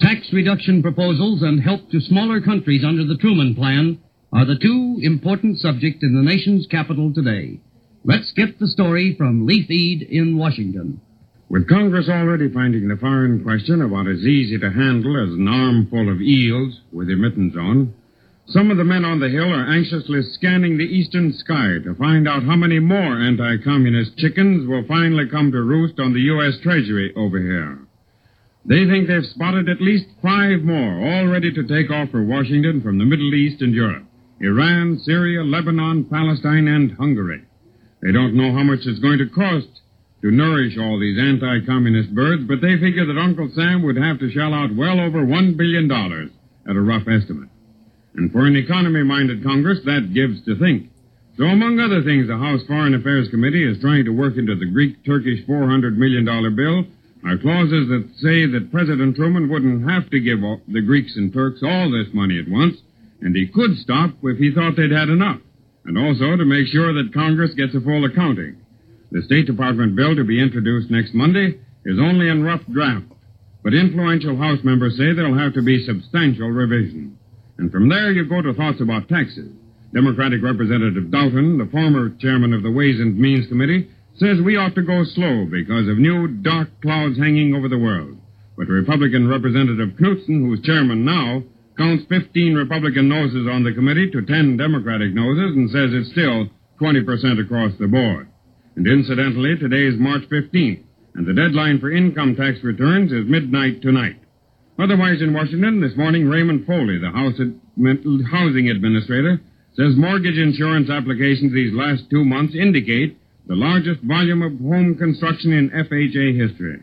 Tax 0.01 0.32
reduction 0.32 0.82
proposals 0.82 1.43
and 1.43 1.62
help 1.62 1.90
to 1.90 2.01
smaller 2.01 2.40
countries 2.40 2.84
under 2.84 3.05
the 3.05 3.16
Truman 3.16 3.55
Plan 3.55 3.99
are 4.33 4.47
the 4.47 4.57
two 4.57 4.99
important 5.03 5.59
subjects 5.59 6.03
in 6.03 6.14
the 6.14 6.22
nation's 6.22 6.66
capital 6.66 7.12
today. 7.12 7.61
Let's 8.03 8.33
get 8.33 8.59
the 8.59 8.66
story 8.66 9.14
from 9.16 9.47
Leif 9.47 9.66
Eid 9.70 10.09
in 10.09 10.39
Washington. 10.39 11.03
With 11.51 11.68
Congress 11.68 12.09
already 12.09 12.51
finding 12.51 12.89
the 12.89 12.97
foreign 12.97 13.45
question 13.45 13.83
about 13.83 14.09
as 14.09 14.24
easy 14.24 14.59
to 14.59 14.70
handle 14.70 15.22
as 15.22 15.35
an 15.35 15.47
armful 15.47 16.11
of 16.11 16.22
eels 16.22 16.80
with 16.93 17.09
your 17.09 17.18
mittens 17.18 17.55
on, 17.57 17.93
some 18.47 18.70
of 18.70 18.78
the 18.78 18.85
men 18.85 19.05
on 19.05 19.20
the 19.20 19.28
Hill 19.28 19.53
are 19.53 19.70
anxiously 19.70 20.22
scanning 20.22 20.78
the 20.78 20.85
eastern 20.85 21.35
sky 21.35 21.76
to 21.85 21.95
find 21.95 22.26
out 22.26 22.43
how 22.43 22.57
many 22.57 22.78
more 22.78 23.20
anti 23.20 23.59
communist 23.59 24.16
chickens 24.16 24.66
will 24.66 24.85
finally 24.89 25.28
come 25.28 25.53
to 25.53 25.62
roost 25.62 26.01
on 26.01 26.14
the 26.14 26.20
U.S. 26.33 26.55
Treasury 26.62 27.12
over 27.16 27.39
here. 27.39 27.78
They 28.64 28.87
think 28.87 29.09
they've 29.09 29.26
spotted 29.26 29.68
at 29.68 29.83
least 29.83 30.07
five 30.22 30.62
more, 30.62 30.99
all 31.07 31.26
ready 31.26 31.53
to 31.53 31.68
take 31.68 31.91
off 31.91 32.11
for 32.11 32.24
Washington 32.24 32.80
from 32.80 32.99
the 32.99 33.05
Middle 33.05 33.35
East 33.35 33.61
and 33.61 33.74
Europe. 33.74 34.07
Iran, 34.43 34.99
Syria, 35.05 35.43
Lebanon, 35.45 36.05
Palestine, 36.11 36.66
and 36.66 36.93
Hungary. 36.93 37.45
They 38.03 38.11
don't 38.11 38.34
know 38.34 38.53
how 38.53 38.64
much 38.64 38.80
it's 38.82 38.99
going 38.99 39.18
to 39.18 39.28
cost 39.30 39.68
to 40.22 40.30
nourish 40.30 40.76
all 40.76 40.99
these 40.99 41.18
anti-communist 41.18 42.14
birds, 42.14 42.43
but 42.47 42.61
they 42.61 42.78
figure 42.78 43.07
that 43.07 43.18
Uncle 43.18 43.51
Sam 43.55 43.82
would 43.82 43.97
have 43.97 44.18
to 44.18 44.30
shell 44.30 44.53
out 44.53 44.74
well 44.74 44.99
over 44.99 45.22
$1 45.22 45.57
billion 45.57 45.90
at 45.90 46.76
a 46.76 46.80
rough 46.80 47.07
estimate. 47.07 47.49
And 48.14 48.30
for 48.30 48.47
an 48.47 48.57
economy-minded 48.57 49.45
Congress, 49.45 49.78
that 49.84 50.12
gives 50.12 50.45
to 50.45 50.59
think. 50.59 50.90
So 51.38 51.45
among 51.45 51.80
other 51.80 52.03
things, 52.03 52.28
the 52.28 52.36
House 52.36 52.61
Foreign 52.66 52.95
Affairs 52.95 53.28
Committee 53.30 53.64
is 53.64 53.80
trying 53.80 54.05
to 54.05 54.11
work 54.11 54.36
into 54.36 54.55
the 54.55 54.66
Greek-Turkish 54.66 55.47
$400 55.47 55.97
million 55.97 56.26
bill 56.55 56.84
are 57.24 57.38
clauses 57.38 57.88
that 57.88 58.11
say 58.18 58.47
that 58.47 58.72
President 58.72 59.16
Truman 59.16 59.49
wouldn't 59.49 59.88
have 59.88 60.11
to 60.11 60.20
give 60.20 60.40
the 60.68 60.82
Greeks 60.82 61.16
and 61.16 61.32
Turks 61.32 61.62
all 61.62 61.90
this 61.90 62.12
money 62.12 62.38
at 62.38 62.51
once, 62.51 62.76
and 63.23 63.35
he 63.35 63.47
could 63.47 63.79
stop 63.79 64.11
if 64.23 64.39
he 64.39 64.53
thought 64.53 64.77
they'd 64.77 64.91
had 64.91 65.09
enough, 65.09 65.41
and 65.85 65.97
also 65.97 66.37
to 66.37 66.45
make 66.45 66.66
sure 66.66 66.93
that 66.93 67.14
Congress 67.14 67.55
gets 67.55 67.75
a 67.75 67.81
full 67.81 68.05
accounting. 68.05 68.57
The 69.11 69.23
State 69.23 69.47
Department 69.47 69.97
bill 69.97 70.16
to 70.16 70.25
be 70.25 70.43
introduced 70.43 70.91
next 70.91 71.14
Monday 71.14 71.59
is 71.85 71.99
only 71.99 72.29
in 72.29 72.43
rough 72.43 72.62
draft, 72.73 73.07
but 73.62 73.75
influential 73.75 74.37
House 74.37 74.59
members 74.64 74.99
say 74.99 75.12
there'll 75.12 75.39
have 75.39 75.55
to 75.55 75.62
be 75.62 75.87
substantial 75.87 76.49
revision. 76.49 77.18
And 77.59 77.70
from 77.70 77.89
there 77.89 78.11
you 78.11 78.25
go 78.25 78.43
to 78.43 78.55
thoughts 78.55 78.81
about 78.81 79.09
taxes. 79.09 79.53
Democratic 79.95 80.43
Representative 80.43 81.11
Doughton, 81.11 81.59
the 81.59 81.70
former 81.70 82.11
chairman 82.18 82.53
of 82.55 82.62
the 82.62 82.73
Ways 82.73 82.99
and 82.99 83.18
Means 83.18 83.47
Committee, 83.49 83.89
says 84.16 84.41
we 84.41 84.57
ought 84.57 84.75
to 84.75 84.83
go 84.83 85.05
slow 85.05 85.47
because 85.51 85.87
of 85.89 85.99
new 85.99 86.29
dark 86.29 86.68
clouds 86.81 87.18
hanging 87.18 87.55
over 87.55 87.68
the 87.68 87.79
world. 87.79 88.16
But 88.57 88.68
Republican 88.68 89.29
Representative 89.29 89.91
Knutson, 90.01 90.41
who's 90.41 90.61
chairman 90.62 91.05
now, 91.05 91.43
counts 91.83 92.05
15 92.09 92.55
Republican 92.55 93.09
noses 93.09 93.49
on 93.51 93.64
the 93.64 93.72
committee 93.74 94.09
to 94.09 94.22
10 94.22 94.57
Democratic 94.57 95.12
noses 95.12 95.57
and 95.57 95.68
says 95.70 95.91
it's 95.91 96.12
still 96.12 96.47
20% 96.80 97.43
across 97.43 97.72
the 97.80 97.89
board. 97.89 98.28
And 98.76 98.87
incidentally, 98.87 99.57
today 99.59 99.91
is 99.91 99.99
March 99.99 100.22
15th, 100.30 100.85
and 101.14 101.26
the 101.26 101.35
deadline 101.35 101.80
for 101.80 101.91
income 101.91 102.37
tax 102.37 102.62
returns 102.62 103.11
is 103.11 103.26
midnight 103.26 103.83
tonight. 103.83 104.16
Otherwise, 104.78 105.20
in 105.22 105.35
Washington, 105.35 105.80
this 105.80 105.97
morning, 105.97 106.28
Raymond 106.28 106.66
Foley, 106.66 106.99
the 106.99 107.11
House 107.11 107.35
Ad- 107.43 107.59
Housing 108.30 108.70
Administrator, 108.70 109.41
says 109.74 109.99
mortgage 109.99 110.39
insurance 110.39 110.89
applications 110.89 111.53
these 111.53 111.74
last 111.74 112.09
two 112.11 112.24
months 112.24 112.55
indicate 112.55 113.18
the 113.49 113.57
largest 113.57 114.01
volume 114.03 114.43
of 114.43 114.55
home 114.61 114.95
construction 114.95 115.53
in 115.53 115.68
FHA 115.70 116.39
history. 116.39 116.78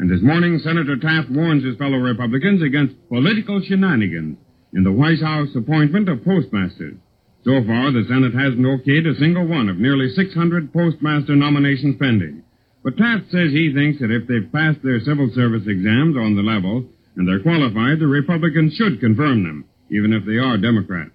And 0.00 0.08
this 0.08 0.22
morning, 0.22 0.58
Senator 0.64 0.96
Taft 0.96 1.28
warns 1.28 1.62
his 1.62 1.76
fellow 1.76 1.98
Republicans 1.98 2.62
against 2.62 2.96
political 3.10 3.60
shenanigans 3.60 4.38
in 4.72 4.82
the 4.82 4.90
White 4.90 5.20
House 5.20 5.50
appointment 5.54 6.08
of 6.08 6.24
postmasters. 6.24 6.96
So 7.44 7.62
far, 7.66 7.92
the 7.92 8.08
Senate 8.08 8.32
hasn't 8.32 8.64
okayed 8.64 9.04
a 9.06 9.20
single 9.20 9.46
one 9.46 9.68
of 9.68 9.76
nearly 9.76 10.08
600 10.08 10.72
postmaster 10.72 11.36
nominations 11.36 11.96
pending. 12.00 12.42
But 12.82 12.96
Taft 12.96 13.30
says 13.30 13.52
he 13.52 13.74
thinks 13.76 14.00
that 14.00 14.10
if 14.10 14.26
they've 14.26 14.50
passed 14.50 14.80
their 14.82 15.00
civil 15.00 15.28
service 15.34 15.68
exams 15.68 16.16
on 16.16 16.34
the 16.34 16.48
level 16.48 16.86
and 17.16 17.28
they're 17.28 17.44
qualified, 17.44 18.00
the 18.00 18.08
Republicans 18.08 18.72
should 18.76 19.00
confirm 19.00 19.44
them, 19.44 19.66
even 19.90 20.14
if 20.14 20.24
they 20.24 20.38
are 20.38 20.56
Democrats. 20.56 21.12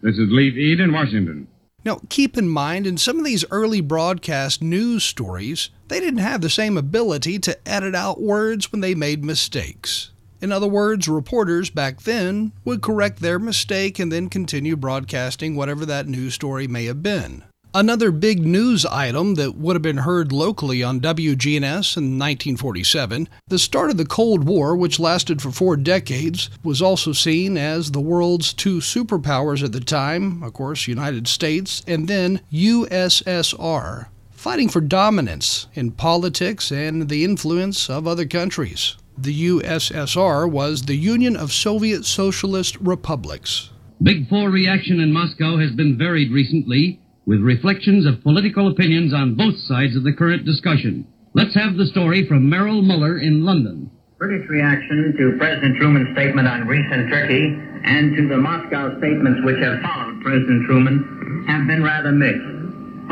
This 0.00 0.14
is 0.14 0.30
Leif 0.30 0.54
Eid 0.54 0.78
in 0.78 0.92
Washington. 0.92 1.48
Now, 1.84 2.00
keep 2.08 2.36
in 2.36 2.48
mind, 2.48 2.86
in 2.86 2.98
some 2.98 3.18
of 3.18 3.24
these 3.24 3.44
early 3.50 3.80
broadcast 3.80 4.60
news 4.60 5.04
stories, 5.04 5.70
they 5.88 6.00
didn't 6.00 6.18
have 6.18 6.40
the 6.40 6.50
same 6.50 6.76
ability 6.76 7.38
to 7.40 7.68
edit 7.68 7.94
out 7.94 8.20
words 8.20 8.70
when 8.70 8.80
they 8.80 8.94
made 8.94 9.24
mistakes. 9.24 10.10
In 10.40 10.52
other 10.52 10.68
words, 10.68 11.08
reporters 11.08 11.70
back 11.70 12.02
then 12.02 12.52
would 12.64 12.82
correct 12.82 13.20
their 13.20 13.38
mistake 13.38 13.98
and 13.98 14.12
then 14.12 14.28
continue 14.28 14.76
broadcasting 14.76 15.56
whatever 15.56 15.84
that 15.86 16.06
news 16.06 16.34
story 16.34 16.68
may 16.68 16.84
have 16.84 17.02
been. 17.02 17.44
Another 17.74 18.10
big 18.10 18.46
news 18.46 18.86
item 18.86 19.34
that 19.34 19.56
would 19.56 19.76
have 19.76 19.82
been 19.82 19.98
heard 19.98 20.32
locally 20.32 20.82
on 20.82 21.00
WGNS 21.00 21.98
in 21.98 22.18
1947, 22.18 23.28
the 23.48 23.58
start 23.58 23.90
of 23.90 23.98
the 23.98 24.06
Cold 24.06 24.44
War, 24.44 24.74
which 24.74 24.98
lasted 24.98 25.42
for 25.42 25.50
four 25.50 25.76
decades, 25.76 26.48
was 26.64 26.80
also 26.80 27.12
seen 27.12 27.58
as 27.58 27.90
the 27.90 28.00
world's 28.00 28.54
two 28.54 28.78
superpowers 28.78 29.62
at 29.62 29.72
the 29.72 29.80
time, 29.80 30.42
of 30.42 30.54
course, 30.54 30.88
United 30.88 31.28
States, 31.28 31.82
and 31.86 32.08
then 32.08 32.40
USSR, 32.50 34.06
fighting 34.30 34.70
for 34.70 34.80
dominance 34.80 35.66
in 35.74 35.90
politics 35.90 36.72
and 36.72 37.10
the 37.10 37.22
influence 37.22 37.90
of 37.90 38.06
other 38.06 38.24
countries. 38.24 38.96
The 39.18 39.48
USSR 39.48 40.50
was 40.50 40.82
the 40.82 40.96
Union 40.96 41.36
of 41.36 41.52
Soviet 41.52 42.06
Socialist 42.06 42.78
Republics. 42.80 43.68
Big 44.02 44.26
Four 44.30 44.48
reaction 44.48 45.00
in 45.00 45.12
Moscow 45.12 45.58
has 45.58 45.72
been 45.72 45.98
varied 45.98 46.32
recently 46.32 47.00
with 47.28 47.44
reflections 47.44 48.08
of 48.08 48.24
political 48.24 48.72
opinions 48.72 49.12
on 49.12 49.36
both 49.36 49.52
sides 49.68 49.92
of 49.94 50.02
the 50.02 50.16
current 50.16 50.48
discussion. 50.48 51.04
Let's 51.36 51.52
have 51.52 51.76
the 51.76 51.84
story 51.92 52.24
from 52.24 52.48
Merrill 52.48 52.80
Mueller 52.80 53.20
in 53.20 53.44
London. 53.44 53.92
British 54.16 54.48
reaction 54.48 55.12
to 55.12 55.36
President 55.36 55.76
Truman's 55.76 56.16
statement 56.16 56.48
on 56.48 56.64
Greece 56.64 56.88
and 56.90 57.12
Turkey 57.12 57.52
and 57.84 58.16
to 58.16 58.32
the 58.32 58.40
Moscow 58.40 58.96
statements 58.96 59.44
which 59.44 59.60
have 59.60 59.76
followed 59.84 60.24
President 60.24 60.64
Truman 60.64 61.44
have 61.46 61.68
been 61.68 61.84
rather 61.84 62.16
mixed. 62.16 62.48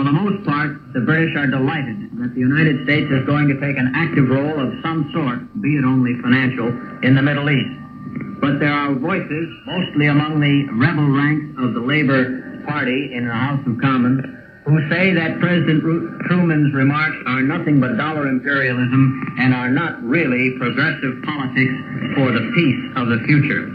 For 0.01 0.05
the 0.09 0.17
most 0.17 0.49
part, 0.49 0.81
the 0.97 1.05
British 1.05 1.37
are 1.37 1.47
delighted 1.47 2.09
that 2.17 2.33
the 2.33 2.41
United 2.41 2.89
States 2.89 3.13
is 3.13 3.21
going 3.29 3.53
to 3.53 3.61
take 3.61 3.77
an 3.77 3.93
active 3.95 4.33
role 4.33 4.57
of 4.57 4.81
some 4.81 5.13
sort, 5.13 5.45
be 5.61 5.77
it 5.77 5.85
only 5.85 6.17
financial, 6.25 6.73
in 7.05 7.15
the 7.15 7.23
Middle 7.23 7.53
East. 7.53 8.41
But 8.41 8.61
there 8.65 8.73
are 8.73 8.97
voices, 8.97 9.49
mostly 9.69 10.09
among 10.09 10.41
the 10.41 10.73
rebel 10.73 11.05
ranks 11.05 11.53
of 11.61 11.75
the 11.77 11.85
Labor 11.85 12.36
Party 12.67 13.15
in 13.15 13.27
the 13.27 13.33
House 13.33 13.63
of 13.67 13.81
Commons 13.81 14.25
who 14.67 14.83
say 14.91 15.15
that 15.15 15.39
President 15.39 15.79
Truman's 16.27 16.75
remarks 16.75 17.17
are 17.27 17.41
nothing 17.41 17.79
but 17.79 17.97
dollar 17.97 18.27
imperialism 18.27 19.35
and 19.39 19.55
are 19.55 19.71
not 19.71 20.03
really 20.03 20.59
progressive 20.59 21.23
politics 21.23 21.75
for 22.19 22.35
the 22.35 22.51
peace 22.51 22.83
of 22.99 23.07
the 23.07 23.23
future. 23.31 23.71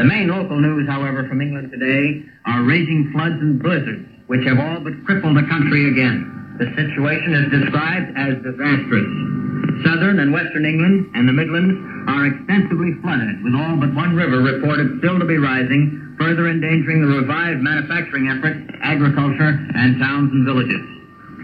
The 0.00 0.08
main 0.08 0.28
local 0.32 0.56
news, 0.56 0.88
however, 0.88 1.28
from 1.28 1.42
England 1.44 1.70
today 1.70 2.24
are 2.46 2.64
raging 2.64 3.12
floods 3.12 3.36
and 3.44 3.60
blizzards, 3.60 4.08
which 4.26 4.40
have 4.48 4.58
all 4.58 4.80
but 4.80 4.96
crippled 5.04 5.36
the 5.36 5.44
country 5.52 5.92
again. 5.92 6.56
The 6.56 6.72
situation 6.72 7.36
is 7.36 7.60
described 7.60 8.16
as 8.16 8.40
disastrous. 8.40 9.08
Southern 9.84 10.20
and 10.20 10.32
western 10.32 10.64
England 10.64 11.12
and 11.12 11.28
the 11.28 11.36
Midlands 11.36 11.76
are 12.08 12.24
extensively 12.24 12.96
flooded, 13.04 13.44
with 13.44 13.52
all 13.52 13.76
but 13.76 13.92
one 13.92 14.16
river 14.16 14.40
reported 14.40 14.96
still 15.04 15.18
to 15.18 15.26
be 15.28 15.36
rising, 15.36 16.09
further 16.20 16.52
endangering 16.52 17.00
the 17.00 17.08
revived 17.08 17.64
manufacturing 17.64 18.28
effort, 18.28 18.60
agriculture, 18.84 19.56
and 19.72 19.96
towns 19.96 20.28
and 20.36 20.44
villages. 20.44 20.84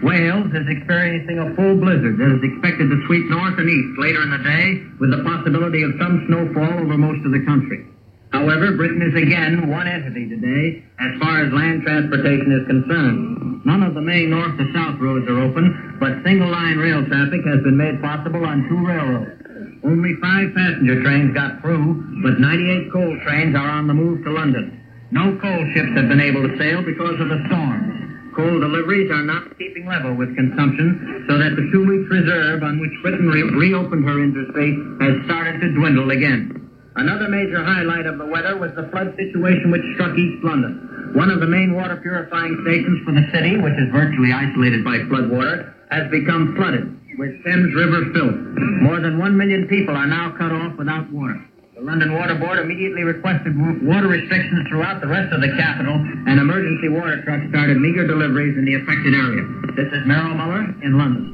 Wales 0.05 0.53
is 0.53 0.69
experiencing 0.69 1.41
a 1.41 1.49
full 1.57 1.81
blizzard 1.81 2.21
that 2.21 2.37
is 2.37 2.43
expected 2.45 2.85
to 2.85 3.01
sweep 3.09 3.25
north 3.33 3.57
and 3.57 3.65
east 3.65 3.97
later 3.97 4.21
in 4.21 4.29
the 4.29 4.43
day, 4.45 4.85
with 5.01 5.09
the 5.09 5.25
possibility 5.25 5.81
of 5.81 5.97
some 5.97 6.21
snowfall 6.29 6.85
over 6.85 6.93
most 6.93 7.25
of 7.25 7.33
the 7.33 7.41
country. 7.49 7.81
However, 8.29 8.77
Britain 8.77 9.01
is 9.01 9.17
again 9.17 9.65
one 9.65 9.87
entity 9.87 10.29
today 10.29 10.85
as 11.01 11.17
far 11.17 11.41
as 11.41 11.49
land 11.49 11.81
transportation 11.81 12.53
is 12.53 12.67
concerned. 12.69 13.65
None 13.65 13.81
of 13.81 13.95
the 13.95 14.05
main 14.05 14.29
north 14.29 14.53
to 14.61 14.65
south 14.77 15.01
roads 15.01 15.25
are 15.25 15.41
open, 15.41 15.97
but 15.99 16.21
single 16.21 16.51
line 16.51 16.77
rail 16.77 17.01
traffic 17.07 17.41
has 17.49 17.63
been 17.65 17.77
made 17.77 17.97
possible 18.01 18.45
on 18.45 18.69
two 18.69 18.85
railroads. 18.85 19.46
Only 19.83 20.15
five 20.21 20.53
passenger 20.55 21.03
trains 21.03 21.33
got 21.33 21.61
through, 21.61 22.21
but 22.23 22.39
98 22.39 22.91
coal 22.91 23.13
trains 23.23 23.55
are 23.55 23.69
on 23.69 23.87
the 23.87 23.93
move 23.93 24.23
to 24.23 24.31
London. 24.31 24.73
No 25.11 25.37
coal 25.37 25.61
ships 25.73 25.93
have 25.95 26.09
been 26.09 26.19
able 26.19 26.41
to 26.47 26.57
sail 26.57 26.81
because 26.81 27.19
of 27.21 27.29
the 27.29 27.39
storm. 27.47 28.31
Coal 28.35 28.59
deliveries 28.59 29.09
are 29.11 29.23
not 29.23 29.57
keeping 29.57 29.85
level 29.85 30.13
with 30.13 30.35
consumption, 30.35 31.25
so 31.29 31.37
that 31.37 31.55
the 31.55 31.69
two 31.71 31.85
weeks 31.85 32.09
reserve 32.09 32.63
on 32.63 32.79
which 32.79 32.91
Britain 33.01 33.29
re- 33.29 33.43
reopened 33.43 34.05
her 34.05 34.21
industry 34.21 34.77
has 35.01 35.25
started 35.25 35.61
to 35.61 35.73
dwindle 35.73 36.09
again. 36.11 36.53
Another 36.95 37.29
major 37.29 37.63
highlight 37.63 38.05
of 38.05 38.17
the 38.17 38.25
weather 38.25 38.57
was 38.57 38.73
the 38.75 38.89
flood 38.89 39.13
situation 39.17 39.69
which 39.71 39.85
struck 39.93 40.17
East 40.17 40.43
London. 40.43 41.13
One 41.13 41.29
of 41.29 41.39
the 41.39 41.47
main 41.47 41.73
water 41.73 41.97
purifying 41.97 42.57
stations 42.65 43.05
for 43.05 43.13
the 43.13 43.25
city, 43.31 43.57
which 43.57 43.77
is 43.77 43.89
virtually 43.93 44.33
isolated 44.33 44.83
by 44.83 45.05
floodwater, 45.05 45.73
has 45.89 46.09
become 46.11 46.55
flooded 46.57 46.97
with 47.17 47.43
Thames 47.43 47.73
River 47.73 48.05
filth. 48.13 48.37
More 48.81 48.99
than 49.01 49.17
one 49.17 49.35
million 49.35 49.67
people 49.67 49.95
are 49.95 50.07
now 50.07 50.35
cut 50.37 50.51
off 50.51 50.77
without 50.77 51.11
water. 51.11 51.43
The 51.75 51.81
London 51.81 52.13
Water 52.13 52.35
Board 52.35 52.59
immediately 52.59 53.03
requested 53.03 53.53
water 53.57 54.07
restrictions 54.07 54.67
throughout 54.69 55.01
the 55.01 55.07
rest 55.07 55.33
of 55.33 55.41
the 55.41 55.49
capital, 55.57 55.93
and 55.93 56.39
emergency 56.39 56.89
water 56.89 57.21
trucks 57.23 57.49
started 57.49 57.77
meager 57.77 58.05
deliveries 58.05 58.57
in 58.57 58.65
the 58.65 58.75
affected 58.75 59.13
area. 59.13 59.45
This 59.75 59.93
is 59.93 60.05
Merrill 60.05 60.33
Mueller 60.33 60.75
in 60.83 60.97
London. 60.97 61.33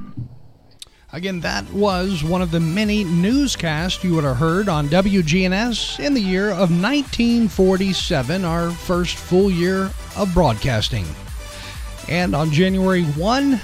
Again, 1.13 1.41
that 1.41 1.69
was 1.71 2.23
one 2.23 2.41
of 2.41 2.51
the 2.51 2.59
many 2.59 3.03
newscasts 3.03 4.03
you 4.03 4.15
would 4.15 4.23
have 4.23 4.37
heard 4.37 4.67
on 4.67 4.87
WGNS 4.87 5.99
in 5.99 6.13
the 6.13 6.21
year 6.21 6.49
of 6.49 6.71
1947, 6.71 8.43
our 8.43 8.71
first 8.71 9.15
full 9.17 9.51
year 9.51 9.91
of 10.17 10.33
broadcasting. 10.33 11.05
And 12.09 12.35
on 12.35 12.51
January 12.51 13.03
1, 13.03 13.61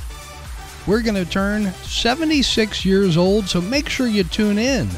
we're 0.89 1.03
going 1.03 1.13
to 1.13 1.23
turn 1.23 1.71
76 1.83 2.83
years 2.83 3.15
old, 3.15 3.47
so 3.47 3.61
make 3.61 3.87
sure 3.87 4.07
you 4.07 4.23
tune 4.23 4.57
in. 4.57 4.89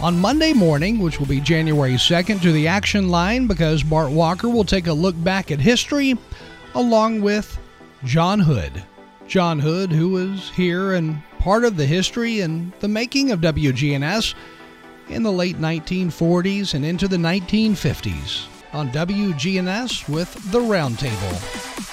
On 0.00 0.18
Monday 0.18 0.54
morning, 0.54 1.00
which 1.00 1.18
will 1.18 1.26
be 1.26 1.38
January 1.38 1.92
2nd, 1.92 2.40
to 2.40 2.50
the 2.50 2.66
action 2.66 3.10
line 3.10 3.46
because 3.46 3.82
Bart 3.82 4.10
Walker 4.10 4.48
will 4.48 4.64
take 4.64 4.86
a 4.86 4.92
look 4.92 5.14
back 5.22 5.50
at 5.50 5.60
history 5.60 6.16
along 6.74 7.20
with 7.20 7.58
John 8.04 8.40
Hood. 8.40 8.82
John 9.28 9.58
Hood, 9.58 9.92
who 9.92 10.08
was 10.08 10.48
here 10.48 10.94
and 10.94 11.22
part 11.38 11.64
of 11.64 11.76
the 11.76 11.84
history 11.84 12.40
and 12.40 12.72
the 12.80 12.88
making 12.88 13.32
of 13.32 13.40
WGNS 13.40 14.34
in 15.10 15.22
the 15.22 15.30
late 15.30 15.58
1940s 15.58 16.72
and 16.72 16.86
into 16.86 17.06
the 17.06 17.18
1950s 17.18 18.46
on 18.72 18.88
WGNS 18.88 20.08
with 20.08 20.32
The 20.50 20.60
Roundtable. 20.60 21.91